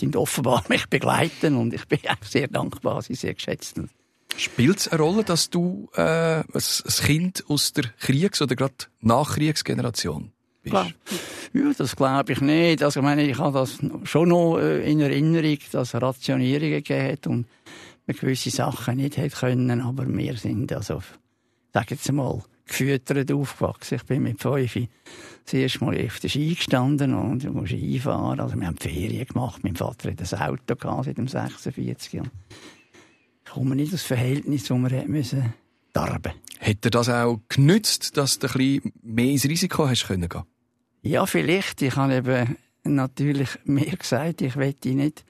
die 0.00 0.14
offenbar 0.16 0.64
mich 0.68 0.86
begleiten 0.86 1.56
und 1.56 1.74
ich 1.74 1.86
bin 1.86 2.00
auch 2.08 2.24
sehr 2.24 2.48
dankbar, 2.48 3.02
sie 3.02 3.14
sehr 3.14 3.34
geschätzt. 3.34 3.80
Spielt 4.36 4.78
es 4.78 4.88
eine 4.88 5.00
Rolle, 5.00 5.24
dass 5.24 5.48
du 5.48 5.88
äh, 5.94 6.40
ein 6.40 6.44
Kind 7.04 7.44
aus 7.48 7.72
der 7.72 7.84
Kriegs- 7.98 8.42
oder 8.42 8.54
gerade 8.54 8.74
Nachkriegsgeneration 9.00 10.32
bist? 10.62 10.72
Klar. 10.72 10.90
Ja, 11.54 11.72
das 11.76 11.96
glaube 11.96 12.32
ich 12.32 12.40
nicht. 12.42 12.82
Also, 12.82 13.00
ich 13.00 13.04
meine, 13.04 13.22
ich 13.22 13.38
habe 13.38 13.58
das 13.58 13.78
schon 14.04 14.28
noch 14.28 14.58
äh, 14.58 14.90
in 14.90 15.00
Erinnerung, 15.00 15.58
dass 15.72 15.94
es 15.94 16.02
Rationierungen 16.02 16.82
gegeben 16.82 17.12
hat 17.12 17.26
und 17.26 17.46
man 18.06 18.16
gewisse 18.16 18.50
Sachen 18.50 18.96
nicht 18.96 19.16
hätte 19.16 19.36
können, 19.36 19.80
aber 19.80 20.06
wir 20.06 20.36
sind, 20.36 20.72
also, 20.72 21.02
sag 21.72 21.90
jetzt 21.90 22.10
mal, 22.12 22.42
gefüttert 22.66 23.30
aufgewachsen. 23.30 23.96
Ich 23.96 24.04
bin 24.04 24.22
mit 24.22 24.40
fünf 24.40 24.78
das 25.44 25.54
erste 25.54 25.84
Mal 25.84 26.04
auf 26.04 26.18
der 26.18 26.28
Ski 26.28 26.54
gestanden 26.54 27.14
und 27.14 27.44
du 27.44 27.50
musst 27.50 27.72
einfahren. 27.72 28.40
Also, 28.40 28.58
wir 28.58 28.66
haben 28.66 28.76
Ferien 28.76 29.26
gemacht. 29.26 29.62
Mein 29.62 29.76
Vater 29.76 30.10
hat 30.10 30.32
ein 30.32 30.40
Auto 30.40 30.74
gehabt 30.74 31.04
seit 31.04 31.18
dem 31.18 31.28
46 31.28 32.22
komme 33.56 33.74
nicht 33.74 33.92
das 33.92 34.02
Verhältnis, 34.02 34.64
das 34.64 34.78
wir 34.78 35.08
müssen 35.08 35.54
darben. 35.94 36.32
Hätte 36.58 36.90
das 36.90 37.08
auch 37.08 37.40
genützt, 37.48 38.16
dass 38.18 38.38
du 38.38 38.48
ein 38.48 38.52
bisschen 38.52 38.92
mehr 39.02 39.30
ins 39.30 39.44
Risiko 39.44 39.88
hast 39.88 40.06
können 40.06 40.28
gehen? 40.28 40.42
Ja, 41.00 41.24
vielleicht. 41.24 41.80
Ich 41.80 41.96
habe 41.96 42.16
eben 42.16 42.56
natürlich 42.84 43.48
mehr 43.64 43.96
gesagt, 43.96 44.42
ich 44.42 44.56
wette 44.56 44.90
nicht 44.90 45.24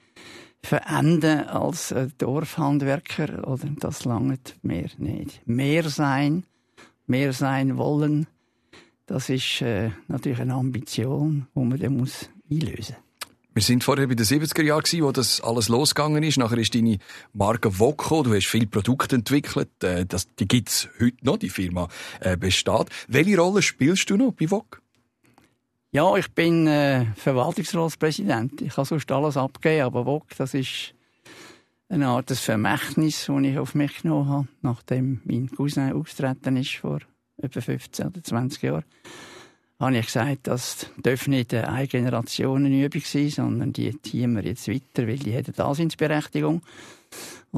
verenden 0.63 1.47
als 1.47 1.93
Dorfhandwerker 2.17 3.47
oder 3.47 3.67
das 3.79 4.05
langt 4.05 4.55
mehr 4.61 4.89
nicht. 4.97 5.45
Mehr 5.47 5.89
sein, 5.89 6.43
mehr 7.05 7.33
sein 7.33 7.77
wollen, 7.77 8.27
das 9.07 9.29
ist 9.29 9.61
äh, 9.61 9.91
natürlich 10.09 10.39
eine 10.39 10.53
Ambition, 10.53 11.47
die 11.55 11.59
man 11.59 11.79
dann 11.79 11.95
muss 11.95 12.29
einlösen 12.51 12.95
muss. 12.95 13.07
Wir 13.53 13.63
sind 13.63 13.83
vorher 13.83 14.05
bei 14.05 14.13
den 14.13 14.25
70er 14.25 14.61
Jahren, 14.61 15.01
wo 15.01 15.11
das 15.11 15.41
alles 15.41 15.67
losgegangen 15.67 16.21
ist. 16.21 16.37
Nachher 16.37 16.59
ist 16.59 16.75
deine 16.75 16.99
Marke 17.33 17.79
Voco. 17.79 18.21
Du 18.21 18.35
hast 18.35 18.45
viele 18.45 18.67
Produkte 18.67 19.15
entwickelt. 19.15 19.69
Äh, 19.81 20.05
das, 20.05 20.27
die 20.35 20.47
gibt's 20.47 20.89
heute 20.99 21.17
noch, 21.23 21.37
die 21.37 21.49
Firma 21.49 21.87
äh, 22.19 22.37
besteht. 22.37 22.89
Welche 23.07 23.39
Rolle 23.39 23.63
spielst 23.63 24.11
du 24.11 24.17
noch 24.17 24.33
bei 24.33 24.47
Vogue? 24.47 24.79
Ja, 25.97 26.15
ich 26.15 26.29
bin 26.29 26.67
äh, 26.67 27.07
Verwaltungsratspräsident. 27.15 28.61
Ich 28.61 28.75
kann 28.75 28.85
sonst 28.85 29.11
alles 29.11 29.35
abgeben, 29.35 29.81
aber 29.81 30.05
Vogue, 30.05 30.27
das 30.37 30.53
ist 30.53 30.93
eine 31.89 32.09
Art 32.09 32.29
des 32.29 32.39
Vermächtnis, 32.39 33.25
das 33.25 33.41
ich 33.41 33.57
auf 33.57 33.73
mich 33.73 34.03
genommen 34.03 34.29
habe, 34.29 34.47
nachdem 34.61 35.21
mein 35.25 35.49
Cousin 35.49 35.91
ausgetreten 35.93 36.57
ist 36.57 36.75
vor 36.75 36.99
etwa 37.41 37.61
15 37.61 38.07
oder 38.09 38.23
20 38.23 38.61
Jahren, 38.61 38.83
habe 39.79 39.97
ich 39.97 40.05
gesagt, 40.05 40.45
das 40.45 40.85
darf 41.01 41.27
nicht 41.27 41.55
eine 41.55 41.87
Generationenübung 41.87 43.01
sein, 43.03 43.29
sondern 43.31 43.73
die 43.73 43.99
ziehen 43.99 44.35
wir 44.35 44.43
jetzt 44.43 44.67
weiter, 44.67 45.07
weil 45.07 45.17
die 45.17 45.35
haben 45.35 45.51
Daseinsberechtigung. 45.51 46.61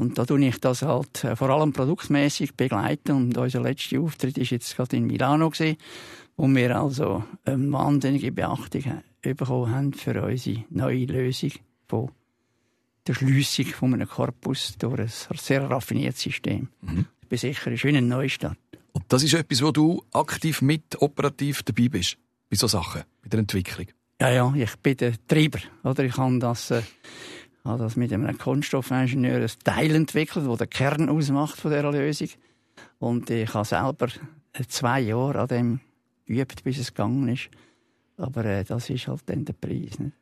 Und 0.00 0.16
da 0.16 0.24
tue 0.24 0.42
ich 0.46 0.58
das 0.58 0.80
halt 0.80 1.24
äh, 1.24 1.36
vor 1.36 1.50
allem 1.50 1.74
produktmäßig 1.74 2.54
begleiten. 2.54 3.12
Und 3.12 3.36
unser 3.36 3.60
letzter 3.60 4.00
Auftritt 4.00 4.38
ist 4.38 4.50
jetzt 4.50 4.74
gerade 4.74 4.96
in 4.96 5.06
Milano 5.06 5.50
gewesen, 5.50 5.76
wo 6.38 6.48
wir 6.48 6.80
also 6.80 7.22
eine 7.44 7.70
wahnsinnige 7.70 8.32
Beachtung 8.32 9.02
bekommen 9.20 9.74
haben 9.74 9.92
für 9.92 10.22
unsere 10.22 10.64
neue 10.70 11.04
Lösung 11.04 11.52
von 11.86 12.10
der 13.06 13.12
Schliessung 13.12 13.66
von 13.66 13.92
einem 13.92 14.08
Korpus 14.08 14.74
durch 14.78 15.00
ein 15.00 15.36
sehr 15.36 15.68
raffiniertes 15.68 16.22
System. 16.22 16.68
Mhm. 16.80 17.04
Ich 17.20 17.28
bin 17.28 17.38
sicher, 17.38 17.70
es 17.70 17.80
ist 17.80 17.84
wie 17.84 17.94
ein 17.94 18.08
Neustart. 18.08 18.56
Und 18.92 19.04
das 19.08 19.22
ist 19.22 19.34
etwas, 19.34 19.62
wo 19.62 19.70
du 19.70 20.02
aktiv 20.12 20.62
mit 20.62 21.00
operativ 21.02 21.62
dabei 21.62 21.88
bist, 21.88 22.16
bei 22.48 22.56
so 22.56 22.66
Sachen, 22.66 23.02
bei 23.22 23.28
der 23.28 23.40
Entwicklung. 23.40 23.88
Ja, 24.18 24.30
ja, 24.30 24.54
ich 24.56 24.76
bin 24.76 24.96
der 24.96 25.12
Treiber. 25.28 25.60
Oder 25.82 26.04
ich 26.04 26.16
habe 26.16 26.38
das, 26.38 26.70
äh, 26.70 26.82
habe 27.64 27.82
das 27.82 27.96
mit 27.96 28.12
einem 28.12 28.36
Kunststoffingenieur 28.38 29.40
ein 29.40 29.50
Teil 29.64 29.94
entwickelt, 29.94 30.46
das 30.46 30.58
den 30.58 30.70
Kern 30.70 31.08
ausmacht 31.08 31.58
von 31.58 31.70
dieser 31.70 31.92
Lösung. 31.92 32.28
Und 32.98 33.30
ich 33.30 33.52
habe 33.52 33.64
selber 33.64 34.08
zwei 34.68 35.00
Jahre 35.00 35.40
an 35.40 35.48
dem 35.48 35.80
geübt, 36.26 36.64
bis 36.64 36.78
es 36.78 36.94
gegangen 36.94 37.28
ist. 37.28 37.50
Aber 38.16 38.44
äh, 38.44 38.64
das 38.64 38.90
ist 38.90 39.08
halt 39.08 39.22
dann 39.26 39.44
der 39.44 39.54
Preis. 39.54 39.98
Nicht? 39.98 40.16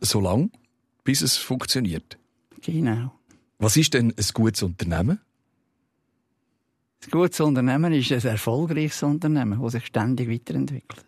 So 0.00 0.20
lange, 0.20 0.50
bis 1.04 1.22
es 1.22 1.36
funktioniert? 1.36 2.18
Genau. 2.62 3.12
Was 3.58 3.76
ist 3.76 3.94
denn 3.94 4.12
ein 4.16 4.24
gutes 4.34 4.62
Unternehmen? 4.62 5.20
Ein 7.04 7.10
gutes 7.10 7.40
Unternehmen 7.40 7.92
ist 7.92 8.12
ein 8.12 8.24
erfolgreiches 8.24 9.02
Unternehmen, 9.02 9.60
das 9.62 9.72
sich 9.72 9.86
ständig 9.86 10.28
weiterentwickelt. 10.28 11.04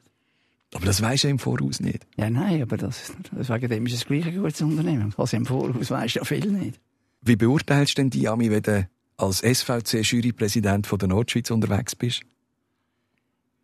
Aber 0.74 0.84
das 0.84 1.00
weisst 1.00 1.24
du 1.24 1.28
im 1.28 1.38
Voraus 1.38 1.80
nicht. 1.80 2.06
Ja, 2.16 2.28
nein, 2.28 2.60
aber 2.62 2.76
das, 2.76 3.12
wegen 3.30 3.68
dem 3.68 3.86
ist 3.86 3.94
es 3.94 4.04
gleich 4.04 4.26
ein 4.26 4.36
gutes 4.36 4.60
Unternehmen. 4.60 5.14
Was 5.16 5.32
im 5.32 5.46
Voraus 5.46 5.90
weisst 5.90 6.16
du 6.16 6.18
ja 6.20 6.24
viel 6.24 6.50
nicht. 6.50 6.78
Wie 7.22 7.36
beurteilst 7.36 7.96
du 7.96 8.02
denn 8.02 8.10
die, 8.10 8.28
Ami, 8.28 8.50
wenn 8.50 8.62
du 8.62 8.88
als 9.16 9.42
SVC-Jurypräsident 9.42 10.88
der 10.90 11.08
Nordschweiz 11.08 11.50
unterwegs 11.50 11.96
bist? 11.96 12.22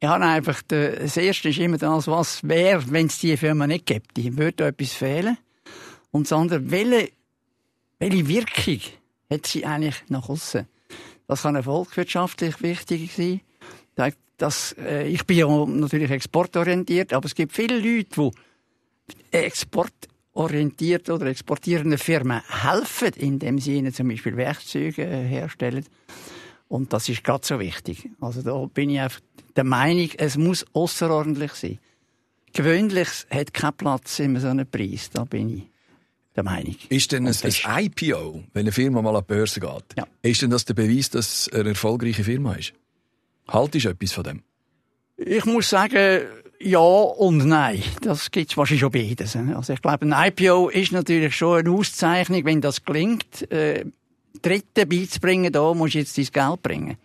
Ich 0.00 0.08
habe 0.08 0.24
einfach, 0.24 0.62
das 0.62 1.16
Erste 1.16 1.48
ist 1.50 1.58
immer 1.58 1.78
das, 1.78 2.06
was 2.08 2.42
wäre, 2.42 2.90
wenn 2.90 3.06
es 3.06 3.18
diese 3.18 3.36
Firma 3.36 3.66
nicht 3.66 3.86
gibt. 3.86 4.16
Die 4.16 4.36
würde 4.36 4.66
etwas 4.66 4.92
fehlen. 4.92 5.38
Und 6.10 6.26
das 6.26 6.32
andere, 6.32 6.70
welche, 6.70 7.10
welche 7.98 8.28
Wirkung 8.28 8.80
hat 9.30 9.46
sie 9.46 9.64
eigentlich 9.64 10.02
nach 10.08 10.28
außen? 10.28 10.66
Das 11.26 11.42
kann 11.42 11.62
volkswirtschaftlich 11.62 12.62
wichtig 12.62 13.12
sein. 13.14 13.40
Das, 14.36 14.74
äh, 14.78 15.06
ich 15.06 15.24
bin 15.26 15.38
ja 15.38 15.66
natürlich 15.66 16.10
exportorientiert, 16.10 17.12
aber 17.12 17.26
es 17.26 17.34
gibt 17.34 17.52
viele 17.52 17.78
Leute, 17.78 18.30
die 19.32 19.36
exportorientiert 19.36 21.08
oder 21.10 21.26
exportierende 21.26 21.98
Firmen 21.98 22.40
helfen, 22.62 23.12
indem 23.16 23.58
sie 23.58 23.76
ihnen 23.76 23.92
zum 23.92 24.08
Beispiel 24.08 24.36
Werkzeuge 24.36 25.04
äh, 25.04 25.24
herstellen. 25.24 25.84
Und 26.68 26.92
das 26.92 27.08
ist 27.08 27.22
gerade 27.22 27.46
so 27.46 27.60
wichtig. 27.60 28.08
Also 28.20 28.42
da 28.42 28.66
bin 28.66 28.90
ich 28.90 29.00
einfach 29.00 29.20
der 29.54 29.64
Meinung, 29.64 30.10
es 30.16 30.36
muss 30.36 30.64
außerordentlich 30.72 31.52
sein. 31.52 31.78
Gewöhnlich 32.52 33.08
hat 33.30 33.54
keinen 33.54 33.76
Platz 33.76 34.18
in 34.18 34.38
so 34.38 34.48
einem 34.48 34.66
Preis. 34.66 35.10
Da 35.10 35.24
bin 35.24 35.58
ich 35.58 35.62
der 36.34 36.42
Meinung. 36.42 36.74
Ist 36.88 37.12
denn 37.12 37.26
ein, 37.26 37.34
ein, 37.42 37.84
IPO, 37.84 38.44
wenn 38.52 38.60
eine 38.62 38.72
Firma 38.72 39.02
mal 39.02 39.14
an 39.14 39.24
die 39.28 39.34
Börse 39.34 39.60
geht, 39.60 39.84
ja. 39.96 40.06
ist 40.22 40.42
denn 40.42 40.50
das 40.50 40.64
der 40.64 40.74
Beweis, 40.74 41.10
dass 41.10 41.46
es 41.46 41.52
eine 41.52 41.70
erfolgreiche 41.70 42.24
Firma 42.24 42.54
ist? 42.54 42.72
Haltest 43.48 43.84
du 43.84 43.90
etwas 43.90 44.12
von 44.12 44.24
dem? 44.24 44.42
Ich 45.16 45.44
muss 45.44 45.70
sagen, 45.70 46.22
ja 46.60 46.78
und 46.78 47.46
nein. 47.46 47.82
Das 48.00 48.30
gibt 48.30 48.50
es 48.50 48.56
wahrscheinlich 48.56 48.80
schon 48.80 48.90
beides. 48.90 49.36
Also 49.36 49.72
ich 49.72 49.82
glaube, 49.82 50.06
ein 50.06 50.28
IPO 50.28 50.68
ist 50.70 50.92
natürlich 50.92 51.36
schon 51.36 51.58
eine 51.58 51.70
Auszeichnung, 51.70 52.44
wenn 52.44 52.60
das 52.60 52.84
gelingt. 52.84 53.50
Äh, 53.50 53.84
Dritte 54.42 54.84
beizubringen, 54.84 55.52
da 55.52 55.72
musst 55.74 55.94
du 55.94 55.98
jetzt 55.98 56.18
dein 56.18 56.26
Geld 56.26 56.62
bringen. 56.62 56.96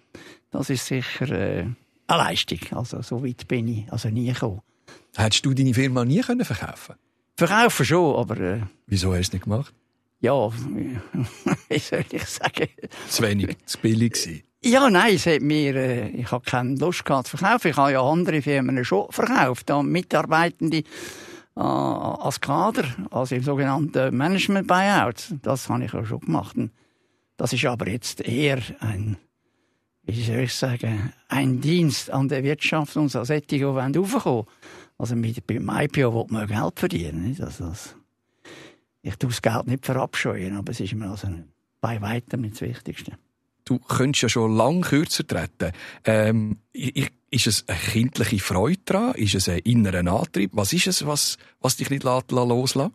Das 0.52 0.70
ist 0.70 0.86
sicher 0.86 1.30
äh, 1.30 1.60
eine 1.62 1.78
Leistung. 2.08 2.60
Also 2.72 3.02
so 3.02 3.24
weit 3.24 3.48
bin 3.48 3.68
ich 3.68 3.92
also 3.92 4.10
nie 4.10 4.32
gekommen. 4.32 4.62
Hättest 5.16 5.46
du 5.46 5.54
deine 5.54 5.74
Firma 5.74 6.06
nie 6.06 6.22
können 6.22 6.44
verkaufen 6.44 6.96
Verkaufen 7.36 7.86
schon, 7.86 8.16
aber... 8.16 8.38
Äh, 8.40 8.62
Wieso 8.88 9.10
hast 9.10 9.18
du 9.18 9.22
es 9.22 9.34
nicht 9.34 9.44
gemacht? 9.44 9.74
Ja, 10.20 10.52
wie 11.70 11.80
soll 11.80 12.04
ich 12.12 12.26
sagen? 12.26 12.68
Zu 13.08 13.24
wenig, 13.24 13.56
zu 13.66 13.78
billig 13.78 14.14
gewesen. 14.14 14.44
Ja, 14.62 14.90
nein, 14.90 15.16
es 15.16 15.26
hat 15.26 15.42
mir, 15.42 15.76
äh, 15.76 16.10
ich 16.10 16.32
habe 16.32 16.44
keine 16.44 16.76
Lust 16.76 17.06
gehabt 17.06 17.28
zu 17.28 17.38
verkaufen. 17.38 17.70
Ich 17.70 17.78
habe 17.78 17.94
ja 17.94 18.02
andere 18.02 18.42
Firmen 18.42 18.84
schon 18.84 19.10
verkauft, 19.10 19.70
da 19.70 19.82
Mitarbeitende 19.82 20.84
äh, 21.56 21.62
als 21.62 22.42
Kader, 22.42 22.84
also 23.10 23.36
im 23.36 23.44
sogenannten 23.44 24.16
Management 24.16 24.68
Buyout. 24.68 25.34
Das 25.42 25.70
habe 25.70 25.86
ich 25.86 25.94
ja 25.94 26.04
schon 26.04 26.20
gemacht. 26.20 26.58
Das 27.38 27.54
ist 27.54 27.66
aber 27.66 27.88
jetzt 27.88 28.20
eher 28.20 28.60
ein, 28.82 29.16
wie 30.04 30.22
soll 30.24 30.40
ich 30.40 30.54
sagen, 30.54 31.14
ein 31.30 31.62
Dienst 31.62 32.12
an 32.12 32.28
der 32.28 32.44
Wirtschaft 32.44 32.98
und 32.98 33.08
so 33.08 33.24
solche, 33.24 33.48
die 33.48 33.64
raufkommen 33.64 34.46
also 34.98 35.16
mit, 35.16 35.48
beim 35.48 35.70
IPO 35.70 36.14
will 36.14 36.26
man 36.30 36.48
Geld 36.48 36.78
verdienen. 36.78 37.30
Nicht? 37.30 37.42
Also 37.42 37.70
das, 37.70 37.96
ich 39.02 39.16
tue 39.16 39.30
das 39.30 39.42
Geld 39.42 39.68
nicht 39.68 39.86
verabscheuen, 39.86 40.58
aber 40.58 40.72
es 40.74 40.82
ist 40.82 40.94
mir 40.94 41.10
also 41.10 41.30
bei 41.80 42.02
weitem 42.02 42.50
das 42.50 42.60
Wichtigste. 42.60 43.14
Du 43.70 43.78
könntest 43.78 44.24
ja 44.24 44.30
schon 44.30 44.56
lange 44.56 44.82
kürzer 44.82 45.28
treten. 45.28 45.74
Ähm, 46.04 46.58
ist 46.74 47.46
es 47.46 47.68
eine 47.68 47.78
kindliche 47.78 48.40
Freude 48.40 48.82
daran? 48.84 49.14
Ist 49.14 49.36
es 49.36 49.48
ein 49.48 49.60
innerer 49.60 50.12
Antrieb? 50.12 50.50
Was 50.56 50.74
ist 50.74 50.88
es, 50.88 51.06
was, 51.06 51.38
was 51.62 51.78
dich 51.78 51.92
nicht 51.92 52.04
loslässt? 52.04 52.92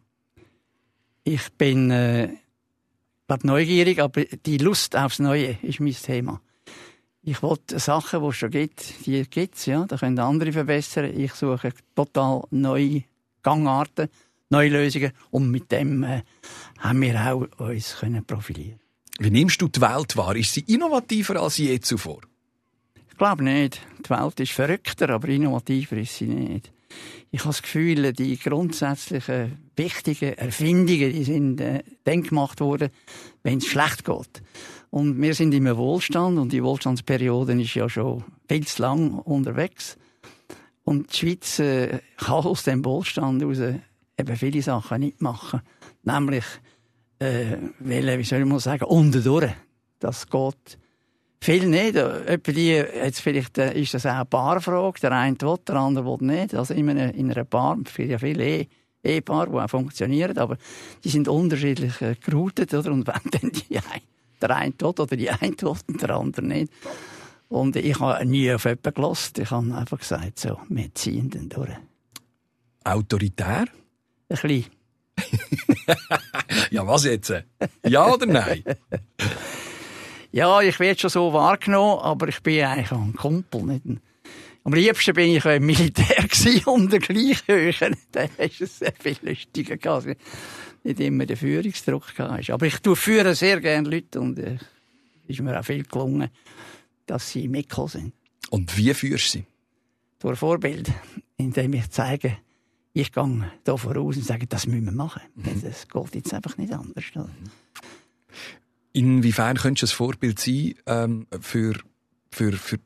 Ich 1.22 1.52
bin 1.52 1.92
äh, 1.92 2.30
neugierig, 3.44 4.00
aber 4.00 4.24
die 4.24 4.58
Lust 4.58 4.96
aufs 4.96 5.20
Neue 5.20 5.58
ist 5.62 5.78
mein 5.78 5.94
Thema. 5.94 6.40
Ich 7.22 7.40
wollte 7.40 7.78
Sachen, 7.78 8.20
die 8.22 8.28
es 8.28 8.36
schon 8.36 8.50
gibt, 8.50 9.06
die 9.06 9.22
gibt 9.30 9.54
es, 9.54 9.66
ja. 9.66 9.84
Da 9.86 9.96
können 9.96 10.18
andere 10.18 10.52
verbessern. 10.52 11.16
Ich 11.16 11.34
suche 11.34 11.72
total 11.94 12.42
neue 12.50 13.04
Gangarten, 13.44 14.08
neue 14.50 14.70
Lösungen. 14.70 15.12
Und 15.30 15.52
mit 15.52 15.70
dem 15.70 16.02
äh, 16.02 16.22
haben 16.80 17.00
wir 17.00 17.32
auch 17.32 17.46
uns 17.60 17.94
können 18.00 18.24
profilieren 18.24 18.83
Wie 19.18 19.30
nimmst 19.30 19.62
du 19.62 19.68
die 19.68 19.80
Welt 19.80 20.16
wahr? 20.16 20.34
Ist 20.34 20.54
sie 20.54 20.64
innovativer 20.66 21.40
als 21.40 21.58
je 21.58 21.78
zuvor? 21.80 22.20
Ich 23.10 23.16
glaube 23.16 23.44
nicht. 23.44 23.80
Die 24.04 24.10
Welt 24.10 24.40
ist 24.40 24.52
verrückter, 24.52 25.08
aber 25.10 25.28
innovativer 25.28 25.96
ist 25.96 26.16
sie 26.16 26.26
nicht. 26.26 26.72
Ich 27.30 27.40
habe 27.40 27.50
das 27.50 27.62
Gefühl, 27.62 28.12
die 28.12 28.36
grundsätzlichen 28.38 29.70
wichtigen 29.76 30.34
Erfindungen, 30.34 31.12
die 31.12 31.24
sind 31.24 31.60
äh, 31.60 31.82
dann 32.04 32.22
gemacht 32.22 32.60
worden, 32.60 32.90
wenn 33.42 33.58
es 33.58 33.66
schlecht 33.66 34.04
geht. 34.04 34.42
Und 34.90 35.20
wir 35.20 35.34
sind 35.34 35.54
im 35.54 35.76
Wohlstand 35.76 36.38
und 36.38 36.52
die 36.52 36.62
Wohlstandsperiode 36.62 37.60
ist 37.60 37.74
ja 37.74 37.88
schon 37.88 38.24
viel 38.48 38.66
zu 38.66 38.82
lang 38.82 39.18
unterwegs. 39.18 39.96
Und 40.84 41.12
die 41.12 41.16
Schweiz 41.16 41.58
äh, 41.58 42.00
kann 42.16 42.44
aus 42.44 42.64
dem 42.64 42.84
Wohlstand 42.84 43.42
heraus 43.42 43.58
eben 44.16 44.36
viele 44.36 44.62
Sachen 44.62 45.00
nicht 45.00 45.20
machen. 45.20 45.62
Nämlich, 46.02 46.44
äh, 47.18 47.56
weil, 47.78 48.18
wie 48.18 48.24
soll 48.24 48.40
ich 48.40 48.46
mal 48.46 48.60
sagen, 48.60 48.84
unten 48.84 49.22
durch. 49.22 49.52
Das 49.98 50.28
geht 50.28 50.78
viel 51.40 51.66
nicht. 51.68 51.96
Etwa 51.96 52.52
die, 52.52 52.68
jetzt 52.68 53.20
vielleicht 53.20 53.58
äh, 53.58 53.78
ist 53.80 53.94
das 53.94 54.06
auch 54.06 54.14
eine 54.14 54.24
Paarfrage. 54.24 55.00
Der 55.00 55.12
eine 55.12 55.36
will, 55.40 55.56
der 55.66 55.76
andere 55.76 56.04
will 56.04 56.26
nicht. 56.26 56.54
Also 56.54 56.74
in 56.74 56.90
einer, 56.90 57.14
in 57.14 57.30
einer 57.30 57.44
Paar, 57.44 57.78
es 57.84 57.96
ja 57.96 58.18
viele 58.18 58.44
eh 58.44 58.68
Ehepaare, 59.02 59.50
die 59.50 59.56
auch 59.56 59.68
funktionieren, 59.68 60.38
aber 60.38 60.56
die 61.04 61.10
sind 61.10 61.28
unterschiedlich 61.28 62.00
äh, 62.00 62.14
geroutet, 62.14 62.72
oder? 62.72 62.90
Und 62.90 63.06
wenn 63.06 63.30
dann 63.30 63.50
die 63.52 63.78
der 64.40 64.56
eine 64.56 64.76
tut 64.76 65.00
oder 65.00 65.16
die 65.16 65.30
eine 65.30 65.56
tut 65.56 65.80
und 65.86 66.00
der 66.00 66.10
andere 66.10 66.44
nicht. 66.44 66.72
Und 67.48 67.76
ich 67.76 68.00
habe 68.00 68.24
nie 68.24 68.52
auf 68.52 68.64
jemanden 68.64 68.94
gelassen. 68.94 69.34
Ich 69.38 69.50
habe 69.50 69.74
einfach 69.74 69.98
gesagt, 69.98 70.38
so, 70.38 70.58
wir 70.68 70.94
ziehen 70.94 71.30
den 71.30 71.48
durch. 71.48 71.76
autoritär? 72.84 73.66
Ein 73.66 73.68
bisschen. 74.28 74.66
ja, 76.70 76.86
was 76.86 77.04
jetzt? 77.04 77.32
Ja 77.86 78.12
oder 78.12 78.26
nein? 78.26 78.64
ja, 80.32 80.60
ich 80.60 80.80
werde 80.80 81.00
schon 81.00 81.10
so 81.10 81.32
wahrgenommen, 81.32 82.00
aber 82.00 82.28
ich 82.28 82.42
bin 82.42 82.64
eigentlich 82.64 82.92
ein 82.92 83.14
Kumpel. 83.14 83.62
Nicht 83.62 83.84
ein 83.84 84.00
am 84.66 84.72
liebsten 84.72 85.14
bin 85.14 85.36
ich 85.36 85.44
im 85.44 85.66
Militär 85.66 86.26
und 86.66 86.90
der 86.90 86.98
Gleichhöhe. 86.98 87.74
Da 88.10 88.22
ist 88.38 88.62
es 88.62 88.78
sehr 88.78 88.94
viel 88.98 89.18
lustiger 89.20 89.76
gehabt. 89.76 90.16
Nicht 90.82 91.00
immer 91.00 91.26
der 91.26 91.36
Führungsdruck 91.36 92.14
gehabt. 92.16 92.48
Aber 92.48 92.64
ich 92.64 92.78
tue 92.78 92.96
führen 92.96 93.34
sehr 93.34 93.60
gerne 93.60 93.88
Leute 93.88 94.20
und 94.20 94.38
es 94.38 94.62
äh, 94.62 94.64
ist 95.28 95.40
mir 95.40 95.58
auch 95.58 95.64
viel 95.64 95.84
gelungen, 95.84 96.30
dass 97.04 97.30
sie 97.30 97.46
mitgekommen 97.46 97.88
sind. 97.88 98.12
Und 98.48 98.74
wie 98.78 98.94
führst 98.94 99.34
du 99.34 99.38
sie? 99.38 99.44
Durch 100.20 100.38
Vorbild, 100.38 100.90
indem 101.36 101.74
ich 101.74 101.90
zeige, 101.90 102.38
ich 102.94 103.12
gehe 103.12 103.50
hier 103.64 103.78
voraus 103.78 104.16
und 104.16 104.24
sage, 104.24 104.46
das 104.46 104.66
müssen 104.66 104.86
wir 104.86 104.92
machen. 104.92 105.20
Mhm. 105.34 105.62
Das 105.62 105.88
geht 105.88 106.14
jetzt 106.14 106.32
einfach 106.32 106.56
nicht 106.56 106.72
anders. 106.72 107.04
Inwiefern 108.92 109.56
könntest 109.56 109.92
du 109.92 109.94
ein 109.94 109.96
Vorbild 109.96 110.38
sein 110.38 110.74
ähm, 110.86 111.26
für, 111.40 111.74
für, 112.30 112.52
für 112.52 112.78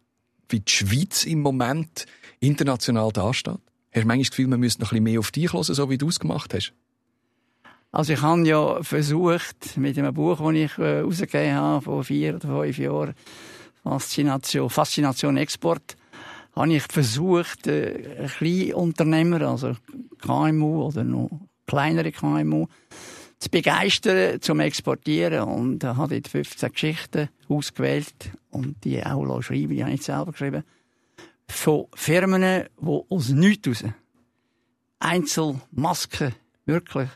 wie 0.48 0.60
die 0.60 0.72
Schweiz 0.72 1.24
im 1.24 1.42
Moment 1.42 2.06
international 2.40 3.12
dasteht? 3.12 3.58
Hast 3.92 4.02
du 4.02 4.06
manchmal 4.06 4.18
das 4.18 4.30
Gefühl, 4.30 4.46
man 4.48 4.60
müsste 4.60 4.80
noch 4.80 4.92
ein 4.92 4.96
bisschen 4.96 5.04
mehr 5.04 5.20
auf 5.20 5.30
dich 5.30 5.52
hören, 5.52 5.62
so 5.62 5.90
wie 5.90 5.98
du 5.98 6.08
es 6.08 6.18
gemacht 6.18 6.54
hast? 6.54 6.72
Also 7.92 8.14
ich 8.14 8.22
habe 8.22 8.46
ja 8.46 8.82
versucht, 8.82 9.76
mit 9.76 9.98
einem 9.98 10.14
Buch, 10.14 10.38
das 10.38 10.54
ich 10.54 10.78
äh, 10.78 10.98
herausgegeben 10.98 11.54
habe, 11.54 11.84
vor 11.84 12.04
vier 12.04 12.36
oder 12.36 12.48
fünf 12.62 12.78
Jahren, 12.78 13.14
Faszination, 13.82 14.70
Faszination 14.70 15.36
Export, 15.36 15.96
habe 16.58 16.74
ich 16.74 16.82
versucht, 16.82 17.66
äh, 17.66 18.16
ein 18.18 18.28
kleine 18.28 18.76
Unternehmer, 18.76 19.42
also 19.42 19.74
KMU 20.20 20.82
oder 20.82 21.04
noch 21.04 21.30
kleinere 21.66 22.10
KMU, 22.12 22.66
zu 23.38 23.50
begeistern 23.50 24.40
zum 24.40 24.60
Exportieren. 24.60 25.44
Und 25.44 25.84
er 25.84 25.96
hat 25.96 26.10
dort 26.10 26.28
15 26.28 26.72
Geschichten 26.72 27.28
ausgewählt 27.48 28.32
und 28.50 28.84
die 28.84 29.04
auch 29.04 29.40
schreiben, 29.42 29.74
die 29.74 29.84
habe 29.84 29.94
ich 29.94 30.02
selber 30.02 30.32
geschrieben, 30.32 30.64
von 31.46 31.86
Firmen, 31.94 32.42
die 32.80 33.00
aus 33.08 33.28
nichts 33.30 33.68
raus 33.68 33.84
Einzelmasken, 34.98 36.34
wirklich. 36.66 37.08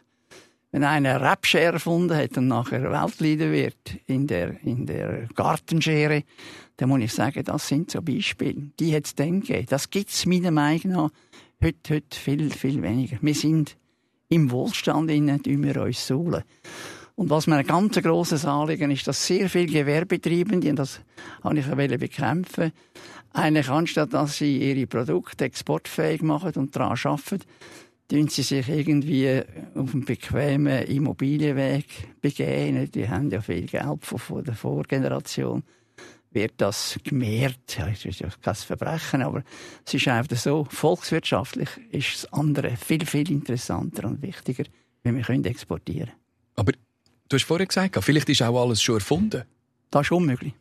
Wenn 0.72 0.84
einer 0.84 1.20
Rapschere 1.20 1.74
erfunden 1.74 2.16
hat 2.16 2.38
und 2.38 2.48
nachher 2.48 2.90
Weltleader 2.90 3.52
wird 3.52 3.98
in 4.06 4.26
der, 4.26 4.58
in 4.64 4.86
der 4.86 5.28
Gartenschere, 5.34 6.24
dann 6.78 6.88
muss 6.88 7.02
ich 7.02 7.12
sagen, 7.12 7.44
das 7.44 7.68
sind 7.68 7.90
so 7.90 8.00
Beispiele. 8.00 8.70
Die 8.80 8.96
hat 8.96 9.04
es 9.04 9.14
dann 9.14 9.40
gegeben. 9.40 9.66
Das 9.68 9.90
gibt 9.90 10.08
es 10.08 10.24
meiner 10.24 10.50
Meinung 10.50 10.92
nach 10.92 11.10
heute, 11.62 11.94
heute 11.94 12.18
viel, 12.18 12.50
viel 12.50 12.82
weniger. 12.82 13.18
Wir 13.20 13.34
sind 13.34 13.76
im 14.30 14.50
Wohlstand 14.50 15.10
innen 15.10 15.44
wir 15.44 15.82
uns 15.82 16.06
suhlen. 16.06 16.42
Und 17.16 17.28
was 17.28 17.46
mir 17.46 17.56
ein 17.56 17.66
ganz 17.66 18.00
grosses 18.00 18.46
Anliegen 18.46 18.90
ist, 18.90 19.06
dass 19.06 19.26
sehr 19.26 19.50
viele 19.50 19.66
Gewerbetreibende, 19.66 20.70
und 20.70 20.78
das 20.78 21.02
habe 21.44 21.84
ich 21.84 21.98
bekämpfen 21.98 22.72
eigentlich 23.34 23.68
anstatt, 23.68 24.14
dass 24.14 24.38
sie 24.38 24.58
ihre 24.58 24.86
Produkte 24.86 25.44
exportfähig 25.44 26.22
machen 26.22 26.52
und 26.56 26.74
daran 26.74 26.98
arbeiten, 27.02 27.40
tun 28.12 28.28
sie 28.28 28.42
sich 28.42 28.68
irgendwie 28.68 29.42
auf 29.74 29.94
einen 29.94 30.04
bequemen 30.04 30.84
Immobilienweg 30.84 32.20
begehen. 32.20 32.90
Die 32.90 33.08
haben 33.08 33.30
ja 33.30 33.40
viel 33.40 33.66
Geld 33.66 34.04
von 34.04 34.44
der 34.44 34.54
Vorgeneration 34.54 35.62
wird 36.30 36.52
das 36.58 36.98
gemehrt. 37.04 37.76
Ja, 37.78 37.88
es 37.88 38.04
ist 38.04 38.20
ja 38.20 38.28
kein 38.40 38.54
Verbrechen, 38.54 39.22
aber 39.22 39.42
es 39.84 39.94
ist 39.94 40.08
einfach 40.08 40.36
so, 40.36 40.66
volkswirtschaftlich 40.70 41.68
ist 41.90 42.24
das 42.24 42.32
andere 42.32 42.76
viel, 42.76 43.04
viel 43.04 43.30
interessanter 43.30 44.08
und 44.08 44.22
wichtiger, 44.22 44.64
wenn 45.02 45.16
wir 45.16 45.24
können 45.24 45.44
exportieren 45.44 46.06
können. 46.06 46.20
Aber 46.56 46.72
du 47.28 47.36
hast 47.36 47.44
vorher 47.44 47.66
gesagt, 47.66 47.96
vielleicht 48.02 48.28
ist 48.28 48.42
auch 48.42 48.62
alles 48.62 48.82
schon 48.82 48.96
erfunden. 48.96 49.42
Das 49.90 50.06
ist 50.06 50.12
unmöglich. 50.12 50.54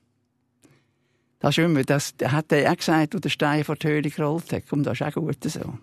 Das 1.40 1.58
ist 1.58 1.64
unmöglich. 1.64 1.86
Das 1.86 2.14
hat 2.24 2.52
er 2.52 2.72
auch 2.72 2.78
gesagt, 2.78 3.14
als 3.14 3.22
der 3.22 3.30
Stein 3.30 3.64
vor 3.64 3.76
die 3.76 3.88
Höhle 3.88 4.10
gerollt 4.10 4.52
hat. 4.52 4.72
Und 4.72 4.84
das 4.84 5.00
ist 5.00 5.08
auch 5.08 5.14
gut 5.14 5.44
so. 5.44 5.78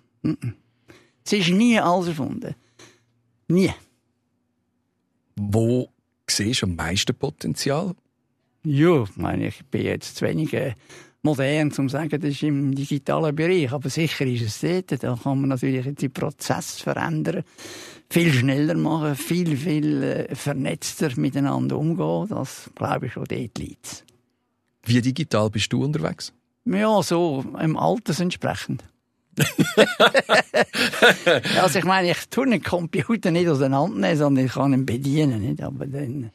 Es 1.31 1.35
ist 1.35 1.51
nie 1.51 1.79
alles 1.79 2.09
erfunden. 2.09 2.55
Nie. 3.49 3.75
Wo 5.37 5.91
siehst 6.27 6.63
du 6.63 6.67
am 6.67 6.75
meisten 6.75 7.15
Potenzial? 7.15 7.95
Ja, 8.65 9.03
ich 9.03 9.17
meine, 9.17 9.49
ich 9.49 9.63
bin 9.67 9.83
jetzt 9.83 10.17
zu 10.17 10.25
wenig 10.25 10.55
äh, 10.55 10.75
modern, 11.21 11.69
um 11.69 11.73
zu 11.73 11.89
sagen, 11.89 12.19
das 12.19 12.31
ist 12.31 12.43
im 12.45 12.75
digitalen 12.75 13.37
Bereich. 13.37 13.71
Aber 13.73 13.91
sicher 13.91 14.25
ist 14.25 14.41
es 14.41 14.61
dort. 14.63 15.05
Da 15.05 15.19
kann 15.23 15.43
man 15.43 15.51
natürlich 15.51 15.95
den 15.97 16.11
Prozess 16.11 16.81
verändern, 16.81 17.45
viel 18.09 18.33
schneller 18.33 18.77
machen, 18.77 19.15
viel, 19.15 19.55
viel 19.55 20.03
äh, 20.03 20.35
vernetzter 20.35 21.11
miteinander 21.17 21.77
umgehen. 21.77 22.29
Das, 22.31 22.71
glaube 22.75 23.05
ich, 23.05 23.13
schon 23.13 23.27
dort 23.29 23.59
liegt 23.59 24.07
Wie 24.83 25.03
digital 25.03 25.51
bist 25.51 25.71
du 25.75 25.85
unterwegs? 25.85 26.33
Ja, 26.65 27.03
so 27.03 27.45
im 27.61 27.77
Alters 27.77 28.21
entsprechend. 28.21 28.83
Also 31.61 31.79
ich 31.79 31.85
meine, 31.85 32.11
ich 32.11 32.29
tue 32.29 32.49
den 32.49 32.63
Computer 32.63 33.31
nicht 33.31 33.49
auseinandernehmen, 33.49 34.17
sondern 34.17 34.47
ich 34.47 34.53
kann 34.53 34.73
ihn 34.73 34.87
bedienen. 34.87 35.41
Nicht? 35.43 35.63
Aber 35.63 35.87
dann 35.87 36.31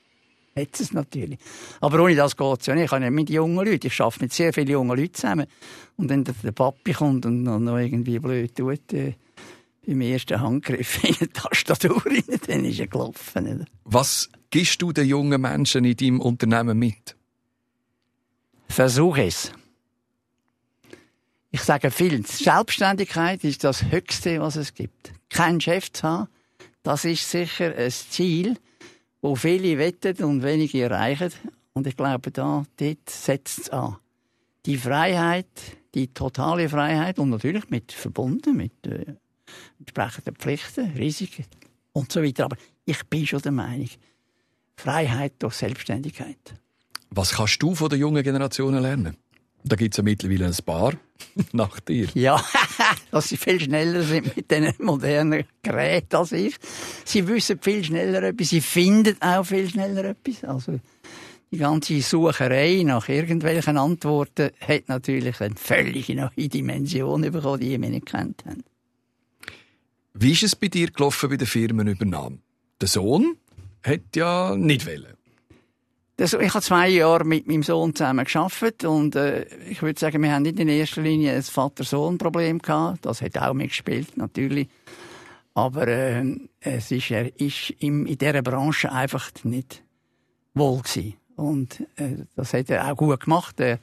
hat 0.56 0.80
es 0.80 0.94
natürlich. 0.94 1.40
Aber 1.82 2.04
ohne 2.04 2.16
das 2.16 2.38
geht 2.38 2.62
es 2.62 2.66
ja 2.68 2.76
nicht. 2.76 2.86
Ich 2.86 2.92
habe 2.92 3.02
nicht 3.02 3.12
mit 3.12 3.30
jungen 3.30 3.56
Leuten. 3.56 3.88
Ich 3.88 4.00
arbeite 4.02 4.24
mit 4.24 4.34
sehr 4.34 4.54
vielen 4.54 4.68
jungen 4.68 4.98
Leuten 4.98 5.14
zusammen. 5.14 5.48
Und 5.98 6.10
wenn 6.10 6.24
der 6.24 6.52
Papi 6.52 6.94
kommt 6.94 7.26
und 7.26 7.44
noch 7.44 7.78
irgendwie 7.78 8.20
blöd 8.20 8.56
tut, 8.56 8.94
äh, 8.94 9.14
beim 9.86 10.02
ersten 10.02 10.40
Handgriff 10.40 11.04
in 11.04 11.16
die 11.20 11.28
Tastatur 11.28 12.06
rein, 12.06 12.24
dann 12.48 12.66
ist 12.66 12.80
er 12.80 12.88
gelaufen. 12.88 13.44
Nicht? 13.44 13.72
Was 13.84 14.30
gibst 14.50 14.82
du 14.82 14.92
den 14.92 15.08
jungen 15.08 15.42
Menschen 15.42 15.86
in 15.86 15.98
deinem 15.98 16.20
Unternehmen 16.22 16.78
mit? 16.78 17.16
Versuch 18.68 19.18
es. 19.18 19.52
Ich 21.54 21.62
sage 21.62 21.92
viel. 21.92 22.26
Selbstständigkeit 22.26 23.44
ist 23.46 23.64
das 23.64 23.86
Höchste, 23.90 24.42
was 24.42 24.58
es 24.58 24.74
gibt. 24.74 25.14
Kein 25.30 25.62
Chef 25.62 25.94
zu 25.94 26.04
haben, 26.04 26.28
das 26.82 27.06
ist 27.06 27.30
sicher 27.30 27.74
ein 27.78 27.92
Ziel 27.92 28.58
wo 29.24 29.36
viele 29.36 29.78
wetten 29.78 30.24
und 30.26 30.44
wenige 30.44 30.84
erreichen. 30.84 31.32
Und 31.72 31.88
ich 31.88 31.96
glaube, 31.96 32.30
da, 32.30 32.66
dort 32.78 33.10
setzt 33.10 33.60
es 33.60 33.70
an. 33.70 33.96
Die 34.66 34.78
Freiheit, 34.78 35.48
die 35.96 36.14
totale 36.14 36.70
Freiheit 36.70 37.18
und 37.18 37.30
natürlich 37.30 37.70
mit 37.70 37.92
verbunden 37.94 38.56
mit 38.56 38.86
äh, 38.86 39.16
entsprechenden 39.80 40.36
Pflichten, 40.36 40.92
Risiken 40.92 41.46
und 41.94 42.12
so 42.12 42.22
weiter. 42.22 42.46
Aber 42.46 42.58
ich 42.86 43.02
bin 43.06 43.26
schon 43.26 43.42
der 43.42 43.54
Meinung, 43.54 43.90
Freiheit 44.76 45.34
durch 45.40 45.56
Selbstständigkeit. 45.56 46.56
Was 47.10 47.34
kannst 47.34 47.64
du 47.64 47.76
von 47.76 47.90
der 47.90 48.00
jungen 48.00 48.24
Generation 48.24 48.76
lernen? 48.76 49.16
Da 49.66 49.76
gibt 49.76 49.94
es 49.94 49.98
ja 49.98 50.04
mittlerweile 50.04 50.48
ein 50.48 50.58
paar 50.66 50.94
nach 51.54 51.80
dir. 51.80 52.08
Ja, 52.14 52.44
dass 53.12 53.30
sie 53.30 53.38
viel 53.38 53.60
schneller 53.60 54.04
sind 54.04 54.36
mit 54.36 54.52
diesen 54.52 54.74
modernen 54.80 55.46
Geräten 55.62 56.16
als 56.16 56.32
ich. 56.32 56.56
Sie 57.06 57.28
wissen 57.28 57.60
viel 57.62 57.84
schneller 57.84 58.24
etwas, 58.24 58.50
sie 58.50 58.62
finden 58.62 59.22
auch 59.22 59.46
viel 59.46 59.70
schneller 59.70 60.06
etwas. 60.06 60.44
Also 60.44 60.80
die 61.52 61.58
ganze 61.58 62.02
Sucherei 62.02 62.82
nach 62.84 63.08
irgendwelchen 63.10 63.78
Antworten 63.78 64.50
hat 64.60 64.90
natürlich 64.90 65.40
eine 65.40 65.56
völlige 65.56 66.16
neue 66.16 66.50
Dimension 66.50 67.22
bekommen, 67.22 67.60
die 67.60 67.80
wir 67.80 67.90
nicht 67.90 68.08
kennt 68.08 68.44
haben. 68.46 68.64
Wie 70.16 70.32
ist 70.32 70.44
es 70.44 70.56
bei 70.56 70.68
dir 70.68 70.92
gelaufen 70.92 71.30
bei 71.30 71.38
der 71.38 71.48
Firmenübernahme? 71.48 72.40
Der 72.82 72.88
Sohn 72.88 73.38
hat 73.84 74.16
ja 74.16 74.56
nicht 74.56 74.86
wollen. 74.86 75.16
Das, 76.16 76.34
ich 76.34 76.54
habe 76.54 76.64
zwei 76.64 76.90
Jahre 76.90 77.26
mit 77.26 77.48
meinem 77.48 77.64
Sohn 77.64 77.96
zusammen 77.96 78.26
geschafft 78.26 78.84
und 78.84 79.16
äh, 79.16 79.46
ich 79.68 79.82
würde 79.82 80.00
sagen, 80.00 80.22
wir 80.22 80.32
haben 80.32 80.44
nicht 80.44 80.60
in 80.60 80.68
erster 80.68 81.02
Linie 81.02 81.34
ein 81.34 81.42
Vater-Sohn-Problem 81.42 82.60
gehabt. 82.60 83.06
Das 83.06 83.22
hat 83.24 83.36
auch 83.40 83.54
mitgespielt, 83.54 84.16
natürlich. 84.16 84.68
Aber 85.56 85.88
äh, 85.88 86.24
es 86.60 86.92
ist, 86.92 87.10
er 87.10 87.40
ist 87.40 87.72
im, 87.80 88.06
in 88.06 88.18
dieser 88.18 88.44
Branche 88.44 88.92
einfach 88.92 89.32
nicht 89.44 89.84
wohl 90.54 90.82
gewesen. 90.82 91.16
Und 91.36 91.82
äh, 91.96 92.26
das 92.36 92.54
hat 92.54 92.70
er 92.70 92.92
auch 92.92 92.96
gut 92.96 93.22
gemacht. 93.22 93.60
Er 93.60 93.80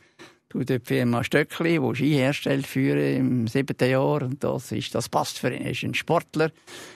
tut 0.49 0.69
die 0.69 0.79
Firma 0.79 1.25
Stöckli, 1.25 1.81
die 1.81 1.95
Ski 1.97 2.13
herstellt, 2.13 2.67
führen 2.67 3.17
im 3.17 3.47
siebten 3.49 3.91
Jahr. 3.91 4.23
Und 4.23 4.43
das, 4.45 4.71
ist, 4.71 4.95
das 4.95 5.09
passt 5.09 5.39
für 5.41 5.53
ihn. 5.53 5.63
Er 5.63 5.73
ist 5.73 5.83
ein 5.83 5.95
Sportler. 5.95 6.53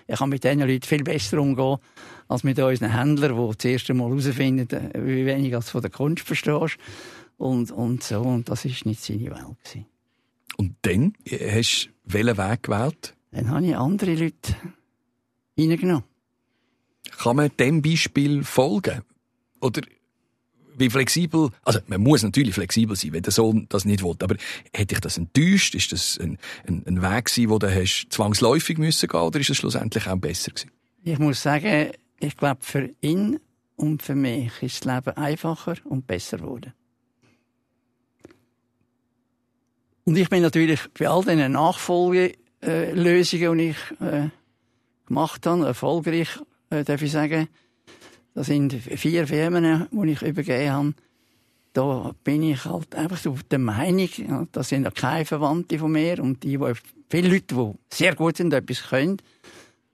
Er 0.07 0.16
kann 0.16 0.29
mit 0.29 0.44
diesen 0.44 0.61
Leuten 0.61 0.87
viel 0.87 1.03
besser 1.03 1.40
umgehen 1.40 1.79
als 2.29 2.45
mit 2.45 2.59
unseren 2.59 2.93
Händlern, 2.93 3.37
die 3.37 3.57
das 3.57 3.65
erste 3.65 3.95
Mal 3.95 4.09
herausfinden, 4.09 4.91
wie 4.95 5.27
wenig 5.27 5.53
du 5.53 5.61
von 5.63 5.83
der 5.83 5.91
Kunst 5.91 6.25
verstehst. 6.25 6.77
Und, 7.37 7.71
und 7.71 8.03
so. 8.03 8.21
Und 8.21 8.49
das 8.49 8.65
war 8.65 8.73
nicht 8.85 9.03
seine 9.03 9.31
Welt. 9.31 9.57
Gewesen. 9.65 9.87
Und 10.57 10.77
dann 10.83 11.15
hast 11.31 11.87
du 11.87 12.13
welchen 12.13 12.39
Weg 12.39 12.63
gewählt? 12.63 13.15
Dann 13.33 13.51
habe 13.51 13.67
ich 13.67 13.77
andere 13.77 14.15
Leute 14.15 14.57
reingenommen. 15.59 16.05
Kann 17.19 17.37
man 17.37 17.51
dem 17.59 17.83
Beispiel 17.83 18.45
folgen? 18.45 19.03
Oder 19.61 19.83
wie 20.77 20.91
flexibel, 20.91 21.51
also 21.63 21.81
man 21.87 22.01
muss 22.01 22.23
natürlich 22.23 22.55
flexibel 22.55 22.97
sein, 22.97 23.13
wenn 23.13 23.23
der 23.23 23.33
Sohn 23.33 23.67
das 23.69 23.85
nicht 23.85 24.03
will, 24.03 24.17
aber 24.21 24.37
hätte 24.73 24.95
ich 24.95 25.01
das 25.01 25.19
enttäuscht? 25.19 25.75
Ist 25.75 25.93
das 25.93 26.19
ein, 26.19 26.39
ein, 26.67 26.83
ein 26.87 27.03
Weg 27.03 27.27
gewesen, 27.27 27.51
wo 27.51 27.59
du 27.59 27.73
hast 27.73 28.09
zwangsläufig 28.11 28.79
müssen 28.79 29.09
gehen 29.09 29.21
oder 29.21 29.39
ist 29.39 29.51
es 29.51 29.57
schlussendlich 29.57 30.07
auch 30.09 30.17
besser 30.17 30.51
gewesen? 30.51 30.71
Ich 31.05 31.19
muss 31.19 31.43
sagen, 31.43 31.93
ich 32.25 32.37
glaube, 32.37 32.61
für 32.63 32.91
ihn 33.01 33.39
und 33.77 34.03
für 34.03 34.15
mich 34.15 34.63
ist 34.63 34.85
das 34.85 34.95
Leben 34.95 35.17
einfacher 35.17 35.75
und 35.85 36.07
besser 36.07 36.39
geworden. 36.39 36.73
Und 40.05 40.17
ich 40.17 40.29
bin 40.29 40.43
natürlich 40.43 40.81
bei 40.99 41.09
all 41.09 41.23
diesen 41.23 41.53
Nachfolgelösungen, 41.53 43.59
die 43.59 43.71
ich 43.71 44.01
äh, 44.01 44.29
gemacht 45.07 45.47
habe, 45.47 45.67
erfolgreich, 45.67 46.29
äh, 46.71 46.85
darf 46.85 47.03
ich 47.03 47.13
sagen, 47.13 47.49
das 48.35 48.49
sind 48.49 48.75
vier 48.75 49.27
Firmen, 49.27 49.89
die 49.91 50.11
ich 50.11 50.23
übergeben 50.23 50.73
habe. 50.73 50.95
Da 51.73 52.15
bin 52.23 52.43
ich 52.43 52.65
halt 52.65 52.95
einfach 52.95 53.17
so 53.17 53.37
der 53.51 53.59
Meinung, 53.59 54.49
das 54.53 54.69
sind 54.69 54.95
keine 54.95 55.25
Verwandte 55.25 55.79
von 55.79 55.91
mir 55.91 56.23
und 56.23 56.43
die, 56.43 56.59
die 56.59 56.73
viele 57.09 57.29
Leute, 57.29 57.55
die 57.55 57.73
sehr 57.93 58.15
gut 58.15 58.37
sind, 58.37 58.53
etwas 58.53 58.89
können, 58.89 59.17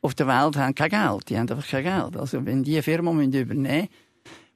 auf 0.02 0.14
der 0.14 0.26
Welt 0.26 0.56
haben 0.56 0.74
kein 0.74 0.90
Geld. 0.90 1.28
Die 1.28 1.38
haben 1.38 1.48
einfach 1.48 1.66
kein 1.66 1.84
Geld. 1.84 2.16
Also 2.16 2.44
wenn 2.44 2.62
die 2.62 2.80
Firma 2.82 3.12
übernehmen 3.12 3.62
müssen, 3.62 3.88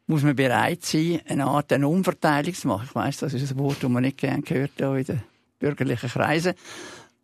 muss 0.07 0.23
man 0.23 0.37
bereit 0.37 0.85
sein, 0.85 1.21
eine 1.27 1.47
Art 1.47 1.73
eine 1.73 1.89
Umverteilung 1.89 2.55
zu 2.55 2.69
machen. 2.69 2.87
Ich 2.89 2.95
weiss, 2.95 3.19
das 3.19 3.35
ist 3.35 3.53
ein 3.53 3.59
Wort, 3.59 3.83
das 3.83 3.91
man 3.91 4.03
nicht 4.03 4.19
gerne 4.19 4.43
hört 4.47 4.73
hier 4.77 4.95
in 4.95 5.05
den 5.05 5.23
bürgerlichen 5.59 6.11
Kreisen. 6.11 6.55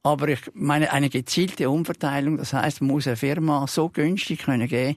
Aber 0.03 0.29
ich 0.29 0.41
meine, 0.55 0.93
eine 0.93 1.11
gezielte 1.11 1.69
Umverteilung, 1.69 2.39
das 2.39 2.55
heißt, 2.55 2.81
man 2.81 2.91
muss 2.93 3.07
eine 3.07 3.17
Firma 3.17 3.67
so 3.67 3.91
günstig 3.91 4.41
können 4.41 4.67
geben, 4.67 4.97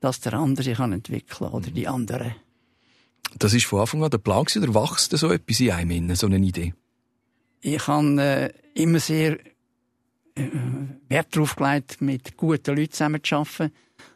dass 0.00 0.20
der 0.20 0.34
andere 0.34 0.64
sich 0.64 0.78
entwickeln 0.78 1.38
kann 1.38 1.52
oder 1.52 1.70
die 1.70 1.86
andere. 1.86 2.34
Das 3.38 3.54
ist 3.54 3.66
von 3.66 3.80
Anfang 3.80 4.02
an 4.02 4.10
der 4.10 4.18
Plan 4.18 4.44
oder 4.56 4.74
wächst 4.74 5.16
so 5.16 5.30
etwas 5.30 5.60
in 5.60 5.70
einem, 5.70 6.14
so 6.16 6.26
eine 6.26 6.38
Idee? 6.38 6.74
Ich 7.60 7.86
habe 7.86 8.20
äh, 8.20 8.50
immer 8.74 9.00
sehr 9.00 9.38
Wert 11.08 11.36
darauf 11.36 11.56
gelegt, 11.56 12.00
mit 12.00 12.36
guten 12.36 12.76
Leuten 12.76 12.92
zusammen 12.92 13.22
zu 13.22 13.36
arbeiten. 13.36 13.72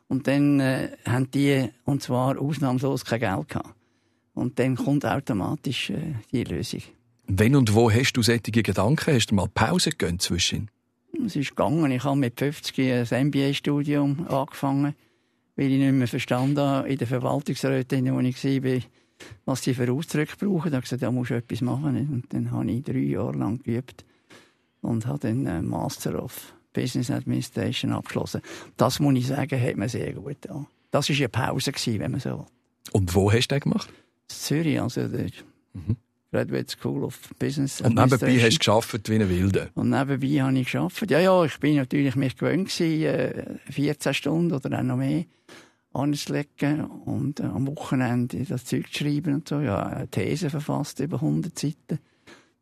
Und 0.09 0.27
dann 0.27 0.59
äh, 0.59 0.91
haben 1.07 1.31
die, 1.31 1.69
und 1.85 2.03
zwar 2.03 2.39
ausnahmslos, 2.39 3.05
kein 3.05 3.21
Geld 3.21 3.49
gehabt. 3.49 3.75
Und 4.35 4.59
dann 4.59 4.77
kommt 4.77 5.05
automatisch 5.05 5.91
äh, 5.91 6.15
die 6.33 6.45
Lösung. 6.45 6.83
Wenn 7.27 7.55
und 7.55 7.75
wo 7.75 7.91
hast 7.91 8.15
du 8.15 8.23
solche 8.23 8.41
Gedanken? 8.51 9.15
Hast 9.15 9.31
du 9.31 9.35
mal 9.35 9.49
Pause 9.49 9.91
gegönnt 9.91 10.23
zwischen? 10.23 10.71
Es 11.25 11.37
ist 11.37 11.51
gegangen. 11.51 11.91
Ich 11.91 12.05
habe 12.05 12.17
mit 12.17 12.39
50 12.39 13.13
ein 13.13 13.27
MBA-Studium 13.29 14.27
angefangen, 14.29 14.95
weil 15.57 15.71
ich 15.71 15.79
nicht 15.79 15.93
mehr 15.93 16.09
verstanden 16.09 16.59
habe, 16.59 16.89
in 16.89 16.99
der 16.99 17.07
Verwaltungsrätin, 17.07 18.15
wo 18.15 18.21
ich 18.21 18.43
war, 18.45 18.81
was 19.45 19.63
sie 19.63 19.75
für 19.75 19.93
Ausdrücke 19.93 20.37
brauchen. 20.39 20.71
Da 20.71 20.77
habe 20.77 20.85
ich 20.85 20.91
gesagt, 20.91 21.03
da 21.03 21.11
musst 21.11 21.31
du 21.31 21.35
etwas 21.35 21.61
machen. 21.61 21.97
Und 21.97 22.33
dann 22.33 22.51
habe 22.51 22.71
ich 22.71 22.83
drei 22.83 22.99
Jahre 22.99 23.37
lang 23.37 23.63
geübt 23.63 24.05
und 24.83 25.07
habe 25.07 25.19
dann 25.21 25.47
einen 25.47 25.69
Master 25.69 26.23
of 26.23 26.55
Business 26.73 27.11
Administration 27.11 27.93
abgeschlossen. 27.93 28.43
Das 28.77 29.01
muss 29.01 29.15
ich 29.17 29.27
sagen, 29.27 29.61
hat 29.61 29.77
mir 29.77 29.89
sehr 29.89 30.13
gut 30.13 30.43
getan. 30.43 30.67
Das 30.91 31.09
war 31.09 31.17
eine 31.17 31.29
Pause, 31.29 31.73
wenn 31.75 32.11
man 32.11 32.21
so 32.21 32.31
will. 32.31 32.47
Und 32.93 33.15
wo 33.15 33.31
hast 33.33 33.49
du 33.49 33.55
das 33.55 33.63
gemacht? 33.63 33.89
In 33.89 34.35
Zürich, 34.35 34.81
also 34.81 35.09
der 35.09 35.31
mhm. 35.75 35.97
Graduate 36.31 36.71
School 36.71 37.05
of 37.05 37.19
Business 37.39 37.81
Und 37.81 37.95
nebenbei 37.95 38.39
hast 38.39 38.59
du 38.59 38.65
gearbeitet 38.65 39.09
wie 39.09 39.15
eine 39.15 39.29
Wilde? 39.29 39.71
Und 39.75 39.91
nebenbei 39.91 40.43
habe 40.43 40.59
ich 40.59 40.71
gearbeitet. 40.71 41.11
Ja, 41.11 41.21
ja, 41.21 41.45
ich 41.45 41.59
bin 41.59 41.77
natürlich 41.77 42.17
mich 42.17 42.37
gewöhnt 42.37 42.69
gewesen, 42.69 43.59
14 43.71 44.15
Stunden 44.15 44.55
oder 44.55 44.79
auch 44.79 44.83
noch 44.83 44.97
mehr 44.97 45.25
anzulegen 45.95 46.85
und 46.85 47.41
äh, 47.41 47.45
am 47.45 47.67
Wochenende 47.67 48.45
das 48.45 48.67
Zeug 48.67 48.93
zu 48.93 49.05
schreiben 49.05 49.35
und 49.35 49.49
so. 49.49 49.61
Ja, 49.61 49.87
eine 49.87 50.09
These 50.09 50.51
verfasst 50.51 51.01
über 51.01 51.17
100 51.17 51.59
Seiten 51.59 51.99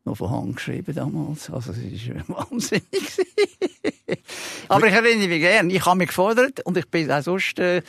noch 0.07 0.17
von 0.17 0.31
Hand 0.31 0.55
geschrieben 0.55 0.95
damals. 0.95 1.49
Also, 1.49 1.71
es 1.71 2.09
war 2.09 2.29
wahnsinnig. 2.51 2.83
Aber 4.67 4.87
ich 4.87 4.93
erinnere 4.93 5.27
mich 5.27 5.41
gerne. 5.41 5.71
Ich 5.73 5.85
habe 5.85 5.97
mich 5.97 6.07
gefordert 6.07 6.61
und 6.65 6.77
ich 6.77 6.87
bin 6.87 7.11
auch 7.11 7.21
sonst 7.21 7.59
äh, 7.59 7.81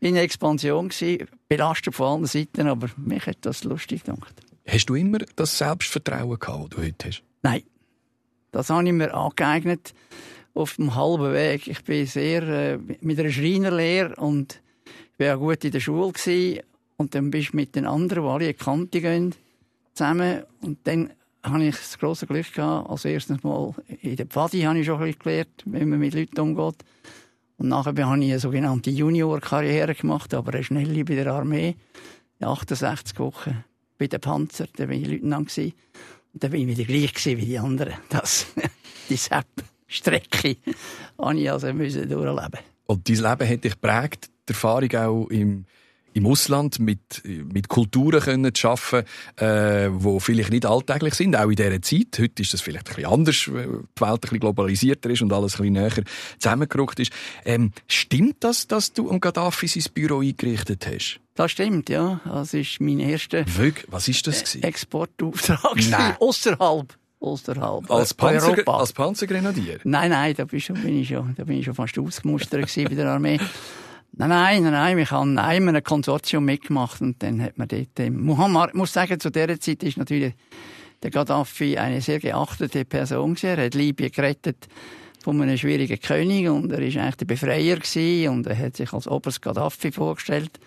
in 0.00 0.16
Expansion 0.16 0.88
gewesen, 0.88 1.28
belastet 1.48 1.94
von 1.94 2.06
allen 2.06 2.26
Seiten, 2.26 2.66
aber 2.66 2.88
mich 2.96 3.24
hat 3.26 3.38
das 3.42 3.62
lustig 3.62 4.02
gedacht. 4.04 4.34
Hast 4.66 4.86
du 4.86 4.94
immer 4.96 5.18
das 5.36 5.58
Selbstvertrauen 5.58 6.38
gehabt, 6.38 6.64
das 6.64 6.70
du 6.70 6.82
heute 6.82 7.08
hast? 7.08 7.22
Nein. 7.42 7.62
Das 8.50 8.68
habe 8.68 8.84
ich 8.84 8.92
mir 8.92 9.14
angeeignet 9.14 9.94
auf 10.54 10.76
dem 10.76 10.94
halben 10.94 11.32
Weg. 11.32 11.68
Ich 11.68 11.84
bin 11.84 12.06
sehr 12.06 12.42
äh, 12.42 12.78
mit 13.00 13.18
einer 13.18 13.30
Schreinerlehre 13.30 14.16
und 14.16 14.60
ich 15.16 15.26
war 15.26 15.36
auch 15.36 15.40
gut 15.40 15.64
in 15.64 15.70
der 15.70 15.80
Schule 15.80 16.12
gewesen. 16.12 16.60
und 16.96 17.14
dann 17.14 17.30
bist 17.30 17.52
du 17.52 17.56
mit 17.56 17.74
den 17.76 17.86
anderen, 17.86 18.24
die 18.24 18.28
alle 18.28 18.44
in 18.46 18.52
die 18.52 18.64
Kante 18.64 19.00
gehen, 19.00 19.34
zusammen 19.94 20.42
und 20.60 20.78
dann 20.84 21.10
habe 21.42 21.64
ich 21.64 21.76
das 21.76 21.98
grosse 21.98 22.26
Glück 22.26 22.52
gehabt. 22.52 22.88
Als 22.88 23.04
erstes 23.04 23.42
Mal 23.42 23.74
in 24.00 24.16
der 24.16 24.26
Pfadi 24.26 24.62
habe 24.62 24.78
ich 24.78 24.86
schon 24.86 25.00
ein 25.00 25.06
bisschen 25.06 25.22
gelernt, 25.22 25.62
wie 25.64 25.84
man 25.84 25.98
mit 25.98 26.14
Leuten 26.14 26.40
umgeht. 26.40 26.84
Und 27.58 27.68
nachher 27.68 27.90
habe 27.90 28.00
ich 28.00 28.06
eine 28.06 28.38
sogenannte 28.38 28.90
Junior-Karriere 28.90 29.94
gemacht, 29.94 30.34
aber 30.34 30.54
eine 30.54 30.64
schnelle 30.64 31.04
bei 31.04 31.14
der 31.14 31.28
Armee. 31.28 31.76
In 32.38 32.46
68 32.46 33.18
Wochen 33.18 33.64
bei 33.98 34.06
den 34.06 34.20
Panzer, 34.20 34.66
da 34.76 34.88
war 34.88 34.94
ich 34.94 35.06
Leutnant. 35.06 35.56
Und 35.56 35.74
dann 36.42 36.50
bin 36.50 36.68
ich 36.68 36.78
wieder 36.78 36.84
gleich 36.84 37.26
wie 37.26 37.46
die 37.46 37.58
anderen. 37.58 37.94
Das, 38.08 38.46
die 39.08 39.16
Sepp-Strecke 39.16 40.56
musste 41.16 41.38
ich 41.40 41.50
also 41.50 41.72
durchleben. 41.72 42.60
Und 42.86 43.08
dein 43.08 43.16
Leben 43.16 43.48
hat 43.48 43.64
dich 43.64 43.72
geprägt, 43.72 44.30
die 44.48 44.52
Erfahrung 44.52 44.94
auch 44.96 45.26
im 45.28 45.64
im 46.14 46.26
Ausland 46.26 46.78
mit, 46.78 47.22
mit 47.24 47.68
Kulturen 47.68 48.20
können 48.20 48.54
zu 48.54 48.68
arbeiten, 48.68 49.06
äh, 49.36 49.90
die 49.90 50.20
vielleicht 50.20 50.50
nicht 50.50 50.66
alltäglich 50.66 51.14
sind, 51.14 51.36
auch 51.36 51.48
in 51.48 51.56
dieser 51.56 51.82
Zeit. 51.82 52.18
Heute 52.18 52.42
ist 52.42 52.52
das 52.52 52.60
vielleicht 52.60 52.88
ein 52.90 52.96
bisschen 52.96 53.12
anders, 53.12 53.52
weil 53.52 53.66
die 53.66 54.00
Welt 54.00 54.12
ein 54.12 54.20
bisschen 54.20 54.40
globalisierter 54.40 55.10
ist 55.10 55.22
und 55.22 55.32
alles 55.32 55.54
ein 55.54 55.62
bisschen 55.62 55.72
näher 55.74 56.04
zusammengerückt 56.38 57.00
ist. 57.00 57.12
Ähm, 57.44 57.72
stimmt 57.88 58.36
das, 58.40 58.66
dass 58.66 58.92
du 58.92 59.10
am 59.10 59.20
Gaddafi 59.20 59.66
sein 59.66 59.84
Büro 59.94 60.20
eingerichtet 60.20 60.86
hast? 60.86 61.20
Das 61.34 61.50
stimmt, 61.50 61.88
ja. 61.88 62.20
Das 62.24 62.52
ist 62.52 62.80
mein 62.80 63.00
erster 63.00 63.44
Wirklich? 63.56 63.86
Was 63.90 64.08
ist 64.08 64.26
das? 64.26 64.40
Gewesen? 64.40 64.62
Exportauftrag. 64.62 65.76
Nein. 65.88 66.16
Außerhalb. 66.20 66.94
Außerhalb. 67.20 67.90
Als, 67.90 68.14
Panzer, 68.14 68.56
als 68.66 68.92
Panzergrenadier? 68.92 69.78
Nein, 69.84 70.10
nein, 70.10 70.34
da 70.36 70.44
bin 70.44 70.58
ich 70.58 70.64
schon, 71.08 71.34
da 71.36 71.44
bin 71.44 71.58
ich 71.58 71.64
schon 71.64 71.74
fast 71.74 71.96
ausgemustert 71.96 72.68
bei 72.74 72.84
der 72.84 73.08
Armee. 73.08 73.38
Nein, 74.14 74.28
nein, 74.28 74.62
nein, 74.62 74.72
nein. 74.72 74.98
Ich 74.98 75.10
habe 75.10 75.28
in 75.28 75.38
einem 75.38 75.82
Konsortium 75.82 76.44
mitgemacht 76.44 77.00
und 77.00 77.22
dann 77.22 77.42
hat 77.42 77.56
man 77.56 77.68
dort, 77.68 78.10
Muhammad, 78.10 78.74
muss 78.74 78.92
sagen, 78.92 79.18
zu 79.18 79.30
dieser 79.30 79.58
Zeit 79.58 79.82
ist 79.82 79.96
natürlich 79.96 80.34
der 81.02 81.10
Gaddafi 81.10 81.78
eine 81.78 82.00
sehr 82.00 82.20
geachtete 82.20 82.84
Person 82.84 83.34
gewesen. 83.34 83.58
Er 83.58 83.64
hat 83.66 83.74
Libyen 83.74 84.12
gerettet 84.12 84.68
von 85.24 85.40
einem 85.40 85.56
schwierigen 85.56 85.98
König 85.98 86.48
und 86.48 86.70
er 86.72 86.80
ist 86.80 86.96
eigentlich 86.96 87.16
der 87.16 87.26
Befreier 87.26 87.78
und 88.30 88.46
er 88.46 88.58
hat 88.58 88.76
sich 88.76 88.92
als 88.92 89.08
Oberst 89.08 89.40
Gaddafi 89.40 89.92
vorgestellt. 89.92 90.60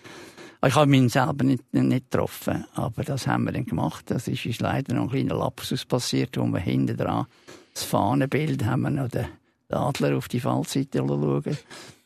Ich 0.66 0.74
habe 0.74 0.96
ihn 0.96 1.10
selber 1.10 1.44
nicht, 1.44 1.72
nicht 1.72 2.10
getroffen, 2.10 2.66
aber 2.74 3.04
das 3.04 3.28
haben 3.28 3.44
wir 3.44 3.52
dann 3.52 3.66
gemacht. 3.66 4.06
Das 4.10 4.28
ist 4.28 4.46
uns 4.46 4.60
leider 4.60 4.96
noch 4.96 5.04
ein 5.04 5.10
kleiner 5.10 5.36
Lapsus 5.36 5.86
passiert, 5.86 6.38
wo 6.38 6.46
wir 6.46 6.60
hinten 6.60 6.98
dran 6.98 7.28
das 7.76 7.84
Fahnenbild 7.84 8.66
haben 8.66 8.84
wir 8.84 8.90
noch 8.90 9.10
den 9.10 9.28
Adler 9.70 10.18
auf 10.18 10.30
die 10.30 10.40
Fallseite 10.40 11.00
schauen. 11.00 11.58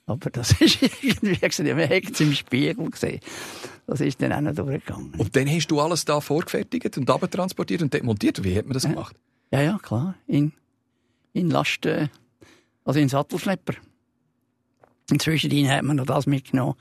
Aber 0.09 0.29
das 0.29 0.51
ist 0.61 0.81
irgendwie, 0.81 1.35
hat 1.35 2.11
es 2.11 2.19
im 2.19 2.33
Spiegel 2.33 2.89
gesehen. 2.89 3.19
Das 3.87 4.01
ist 4.01 4.21
dann 4.21 4.33
auch 4.33 4.41
nicht 4.41 4.57
durchgegangen. 4.57 5.13
Und 5.17 5.35
dann 5.35 5.47
hast 5.47 5.67
du 5.67 5.79
alles 5.79 6.05
da 6.05 6.19
vorgefertigt 6.21 6.97
und 6.97 7.05
transportiert 7.05 7.81
und 7.81 7.93
demontiert. 7.93 8.43
Wie 8.43 8.57
hat 8.57 8.65
man 8.65 8.73
das 8.73 8.83
gemacht? 8.83 9.15
Ja, 9.51 9.61
ja, 9.61 9.79
klar. 9.81 10.15
In, 10.27 10.51
in 11.33 11.49
Lasten, 11.49 12.09
also 12.85 12.99
in 12.99 13.09
Sattelschlepper. 13.09 13.73
Inzwischen 15.11 15.69
hat 15.69 15.83
man 15.83 15.95
noch 15.95 16.05
das 16.05 16.27
mitgenommen, 16.27 16.75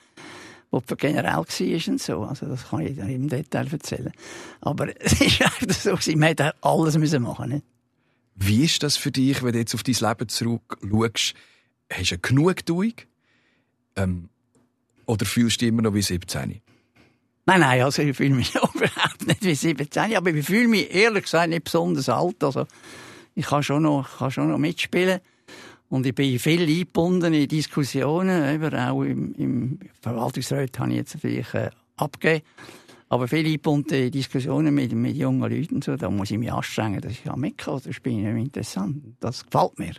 was 0.70 0.82
für 0.86 0.96
generell 0.96 1.32
war 1.32 1.88
und 1.88 2.00
so. 2.00 2.22
Also 2.22 2.46
das 2.46 2.68
kann 2.68 2.80
ich 2.80 2.94
dir 2.94 3.08
im 3.08 3.28
Detail 3.28 3.66
erzählen. 3.72 4.12
Aber 4.60 4.88
es 5.00 5.20
ist 5.20 5.42
einfach 5.42 6.02
so, 6.02 6.12
man 6.12 6.28
hätte 6.28 6.54
alles 6.62 6.98
müssen 6.98 7.22
machen 7.22 7.50
nicht? 7.50 7.64
Wie 8.34 8.64
ist 8.64 8.82
das 8.82 8.96
für 8.96 9.10
dich, 9.10 9.42
wenn 9.42 9.52
du 9.52 9.58
jetzt 9.58 9.74
auf 9.74 9.82
dein 9.82 9.94
Leben 9.94 10.28
zurückschaust? 10.28 11.34
Hast 11.90 12.10
du 12.10 12.14
eine 12.14 12.20
Genugtuung? 12.20 12.92
Ähm, 13.98 14.28
oder 15.06 15.24
fühlst 15.26 15.56
du 15.56 15.64
dich 15.64 15.68
immer 15.68 15.82
noch 15.82 15.94
wie 15.94 16.02
17? 16.02 16.60
Nein, 17.46 17.60
nein, 17.60 17.82
also 17.82 18.02
ich 18.02 18.16
fühle 18.16 18.34
mich 18.34 18.54
überhaupt 18.54 19.26
nicht 19.26 19.42
wie 19.42 19.54
17, 19.54 20.16
aber 20.16 20.30
ich 20.30 20.44
fühle 20.44 20.68
mich 20.68 20.94
ehrlich 20.94 21.24
gesagt 21.24 21.48
nicht 21.48 21.64
besonders 21.64 22.08
alt. 22.08 22.44
Also 22.44 22.66
ich 23.34 23.46
kann 23.46 23.62
schon 23.62 23.84
noch, 23.84 24.18
kann 24.18 24.30
schon 24.30 24.50
noch 24.50 24.58
mitspielen. 24.58 25.20
Und 25.88 26.04
ich 26.04 26.14
bin 26.14 26.38
viel 26.38 26.68
eingebunden 26.68 27.32
in 27.32 27.48
Diskussionen, 27.48 28.54
eben 28.54 28.74
auch 28.74 29.02
im, 29.02 29.34
im 29.36 29.78
Verwaltungsrat 30.02 30.78
habe 30.78 30.90
ich 30.90 30.96
jetzt 30.96 31.16
vielleicht 31.18 31.54
äh, 31.54 31.70
abgegeben. 31.96 32.44
Aber 33.08 33.26
viel 33.26 33.46
eingebunden 33.46 33.94
in 33.94 34.10
Diskussionen 34.10 34.74
mit, 34.74 34.92
mit 34.92 35.16
jungen 35.16 35.50
Leuten, 35.50 35.80
so, 35.80 35.96
da 35.96 36.10
muss 36.10 36.30
ich 36.30 36.36
mich 36.36 36.52
anstrengen, 36.52 37.00
dass 37.00 37.12
ich 37.12 37.24
mitkomme. 37.34 37.80
Das 37.82 38.00
bin 38.00 38.18
ich 38.18 38.44
interessant. 38.44 39.16
Das 39.20 39.46
gefällt 39.46 39.78
mir. 39.78 39.94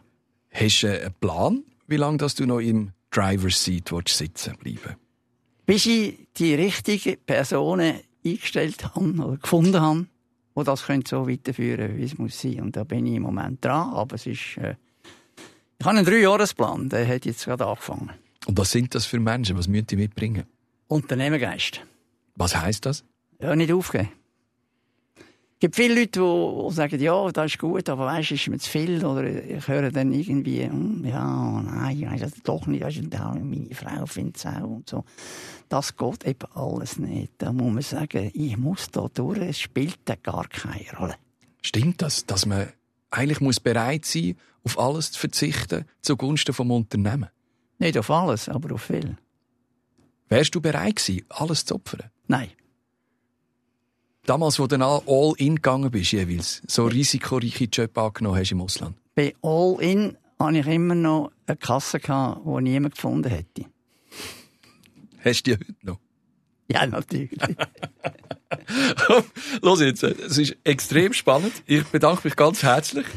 Hast 0.51 0.83
du 0.83 1.01
einen 1.01 1.13
Plan, 1.19 1.63
wie 1.87 1.97
lange 1.97 2.17
dass 2.17 2.35
du 2.35 2.45
noch 2.45 2.59
im 2.59 2.91
Driver's 3.11 3.63
Seat 3.63 3.91
sitzen 4.07 4.55
bleiben 4.57 4.95
Bis 5.65 5.85
ich 5.85 6.27
die 6.37 6.53
richtigen 6.55 7.17
Personen 7.25 7.99
eingestellt 8.25 8.83
habe 8.83 9.13
oder 9.23 9.37
gefunden 9.37 9.81
habe, 9.81 10.05
wo 10.55 10.63
das 10.63 10.85
so 11.07 11.27
weiterführen 11.27 11.97
wie 11.97 12.03
es 12.03 12.17
muss 12.17 12.39
sein. 12.39 12.61
Und 12.61 12.75
da 12.75 12.83
bin 12.83 13.05
ich 13.05 13.15
im 13.15 13.23
Moment 13.23 13.63
dran, 13.63 13.93
aber 13.93 14.15
es 14.15 14.25
ist, 14.25 14.57
äh, 14.57 14.75
ich 15.79 15.85
habe 15.85 15.97
einen 15.97 16.05
Dreijahresplan, 16.05 16.89
der 16.89 17.07
hat 17.07 17.25
jetzt 17.25 17.45
gerade 17.45 17.65
angefangen. 17.65 18.11
Und 18.45 18.57
was 18.57 18.71
sind 18.71 18.93
das 18.95 19.05
für 19.05 19.19
Menschen? 19.19 19.57
Was 19.57 19.67
müssen 19.67 19.87
die 19.87 19.95
mitbringen? 19.95 20.45
Unternehmergeist. 20.87 21.81
Was 22.35 22.55
heißt 22.55 22.85
das? 22.85 23.03
Ja, 23.41 23.55
nicht 23.55 23.71
aufgeben. 23.71 24.09
Es 25.59 25.61
gibt 25.61 25.75
viele 25.75 25.99
Leute, 25.99 26.21
die 26.21 26.73
sagen, 26.73 27.01
ja, 27.01 27.31
das 27.33 27.51
ist 27.51 27.59
gut, 27.59 27.89
aber 27.89 28.05
weißt, 28.05 28.31
ist 28.31 28.47
mir 28.47 28.59
zu 28.59 28.69
viel. 28.69 29.03
Oder 29.03 29.25
ich 29.25 29.67
höre 29.67 29.91
dann 29.91 30.13
irgendwie, 30.13 30.63
hm, 30.63 31.03
ja, 31.03 31.61
nein, 31.61 32.09
weißt, 32.09 32.23
das 32.23 32.31
doch 32.45 32.65
nicht, 32.65 32.81
meine 32.81 33.75
Frau 33.75 34.05
findet 34.05 34.37
es 34.37 34.45
auch 34.45 34.63
und 34.63 34.89
so. 34.89 35.03
Das 35.67 35.97
geht 35.97 36.25
eben 36.25 36.49
alles 36.53 36.97
nicht. 36.97 37.33
Da 37.39 37.51
muss 37.51 37.73
man 37.73 37.81
sagen, 37.81 38.31
ich 38.33 38.55
muss 38.55 38.89
da 38.89 39.09
durch, 39.13 39.39
es 39.39 39.59
spielt 39.59 39.99
da 40.05 40.15
gar 40.15 40.47
keine 40.47 40.97
Rolle. 40.97 41.15
Stimmt 41.61 42.01
das, 42.01 42.25
dass 42.25 42.45
man 42.45 42.69
eigentlich 43.11 43.41
muss 43.41 43.59
bereit 43.59 44.05
sein 44.05 44.37
auf 44.63 44.79
alles 44.79 45.11
zu 45.11 45.19
verzichten 45.19 45.83
zugunsten 46.01 46.53
vom 46.53 46.71
Unternehmen? 46.71 47.27
Nicht 47.79 47.97
auf 47.97 48.09
alles, 48.09 48.47
aber 48.47 48.75
auf 48.75 48.83
viel. 48.83 49.17
Wärst 50.29 50.55
du 50.55 50.61
bereit 50.61 50.95
gewesen, 50.95 51.25
alles 51.27 51.65
zu 51.65 51.75
opfern? 51.75 52.09
Nein. 52.27 52.47
Damals, 54.29 54.59
wo 54.59 54.67
du 54.67 54.77
dann 54.77 54.83
all 54.83 55.33
in 55.37 55.55
gegangen 55.55 55.89
bist, 55.89 56.11
jeweils, 56.11 56.61
so 56.67 56.85
risikoreiche 56.85 57.63
Job 57.63 57.97
angenommen 57.97 58.37
hast 58.37 58.51
im 58.51 58.61
Ausland? 58.61 58.95
Bei 59.15 59.33
all 59.41 59.77
in 59.79 60.17
hatte 60.37 60.59
ich 60.59 60.67
immer 60.67 60.93
noch 60.93 61.31
eine 61.47 61.57
Kasse, 61.57 61.99
gehabt, 61.99 62.41
die 62.45 62.61
niemand 62.61 62.93
gefunden 62.93 63.27
hätte. 63.27 63.65
Hast 65.25 65.47
du 65.47 65.49
die 65.49 65.53
heute 65.53 65.75
noch? 65.81 65.97
Ja, 66.71 66.85
natürlich. 66.85 67.39
Los 69.63 69.81
jetzt, 69.81 70.03
es 70.03 70.37
ist 70.37 70.57
extrem 70.63 71.13
spannend. 71.13 71.63
Ich 71.65 71.85
bedanke 71.85 72.21
mich 72.25 72.35
ganz 72.35 72.61
herzlich. 72.61 73.07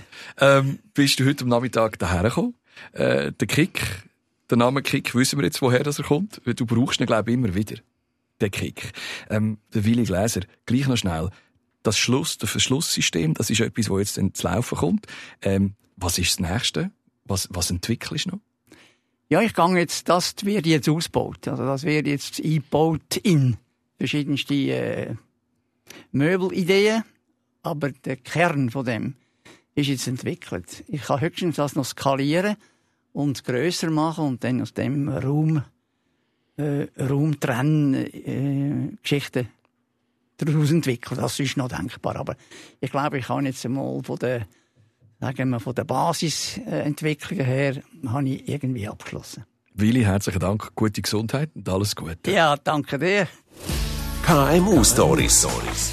Ähm, 0.41 0.79
bist 0.95 1.21
du 1.21 1.27
heute 1.27 1.45
am 1.45 1.51
Nachmittag 1.51 1.99
daher 1.99 2.23
gekommen? 2.23 2.55
Äh, 2.93 3.33
der 3.33 3.49
Kick, 3.49 3.83
der 4.49 4.57
Name 4.57 4.81
Kick, 4.81 5.15
wissen 5.15 5.39
wir 5.39 5.45
jetzt, 5.45 5.61
woher 5.61 5.83
das 5.83 5.99
er 5.99 6.07
kommt. 6.07 6.41
Du 6.47 6.65
brauchst 6.65 7.01
ihn, 7.01 7.07
glaube 7.07 7.31
ich, 7.31 7.35
immer 7.35 7.55
wieder 7.55 7.77
der 8.43 8.51
Kick. 8.51 8.93
Ähm, 9.31 9.59
der 9.73 9.85
Willi 9.85 10.05
Gläser, 10.05 10.43
gleich 10.67 10.89
noch 10.89 10.97
schnell. 10.97 11.31
Das 11.83 11.99
Schluss, 11.99 12.39
das 12.39 12.51
Verschlusssystem, 12.51 13.35
das 13.35 13.51
ist 13.51 13.61
etwas, 13.61 13.89
wo 13.89 13.99
jetzt 13.99 14.15
zu 14.15 14.47
laufen 14.47 14.79
kommt. 14.79 15.07
Ähm, 15.41 15.75
was 15.97 16.19
ist 16.19 16.39
das 16.39 16.51
Nächste? 16.51 16.91
Was, 17.25 17.49
was 17.51 17.71
entwickelst 17.71 18.27
du 18.27 18.31
noch? 18.31 18.41
Ja, 19.29 19.41
ich 19.41 19.55
gehe 19.55 19.79
jetzt, 19.79 20.09
das 20.09 20.35
wird 20.43 20.67
jetzt 20.67 20.89
ausgebaut. 20.89 21.49
Also 21.49 21.65
das 21.65 21.85
wird 21.85 22.07
jetzt 22.07 22.45
eingebaut 22.45 23.17
in 23.23 23.57
verschiedenste 23.97 24.55
äh, 24.55 25.15
Möbelideen. 26.11 27.05
Aber 27.63 27.91
der 27.91 28.17
Kern 28.17 28.71
von 28.71 28.85
dem 28.85 29.15
ist 29.75 29.87
jetzt 29.87 30.07
entwickelt. 30.07 30.85
Ich 30.89 31.03
kann 31.03 31.21
höchstens 31.21 31.57
das 31.57 31.75
noch 31.77 31.85
skalieren 31.85 32.57
und 33.13 33.45
größer 33.45 33.91
machen 33.91 34.27
und 34.27 34.45
dann 34.45 34.61
aus 34.61 34.75
dem 34.75 35.09
Raum 35.09 35.63
äh, 36.57 36.87
Raumtrenngeschichten 37.01 39.47
äh, 39.47 39.49
daraus 40.37 40.71
entwickeln. 40.71 41.21
Das 41.21 41.41
ist 41.41 41.57
noch 41.57 41.69
denkbar. 41.69 42.17
Aber 42.17 42.37
ich 42.81 42.91
glaube, 42.91 43.19
ich 43.19 43.27
kann 43.27 43.47
jetzt 43.47 43.65
einmal 43.65 44.03
von 44.03 44.19
der, 44.19 44.47
sagen 45.21 45.51
wir, 45.51 45.61
von 45.61 45.75
der 45.75 45.85
Basisentwicklung 45.85 47.41
her, 47.41 47.83
habe 48.07 48.29
ich 48.29 48.49
irgendwie 48.49 48.89
abgeschlossen. 48.89 49.45
Willi, 49.75 50.03
herzlichen 50.03 50.41
Dank, 50.41 50.75
gute 50.75 51.01
Gesundheit 51.01 51.51
und 51.55 51.67
alles 51.69 51.97
Gute. 51.97 52.31
Ja, 52.31 52.57
danke 52.57 52.99
dir. 52.99 53.27
KMU 54.25 54.85
Stories. 54.85 55.47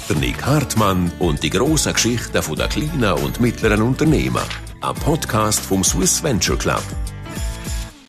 Der 0.08 0.16
Nick 0.16 0.44
Hartmann 0.44 1.10
und 1.18 1.42
die 1.42 1.50
grossen 1.50 1.94
Geschichten 1.94 2.32
der 2.32 2.68
kleinen 2.68 3.12
und 3.24 3.40
mittleren 3.40 3.82
Unternehmen. 3.82 4.42
Ein 4.82 4.94
Podcast 4.94 5.60
vom 5.60 5.82
Swiss 5.82 6.22
Venture 6.22 6.56
Club. 6.56 6.82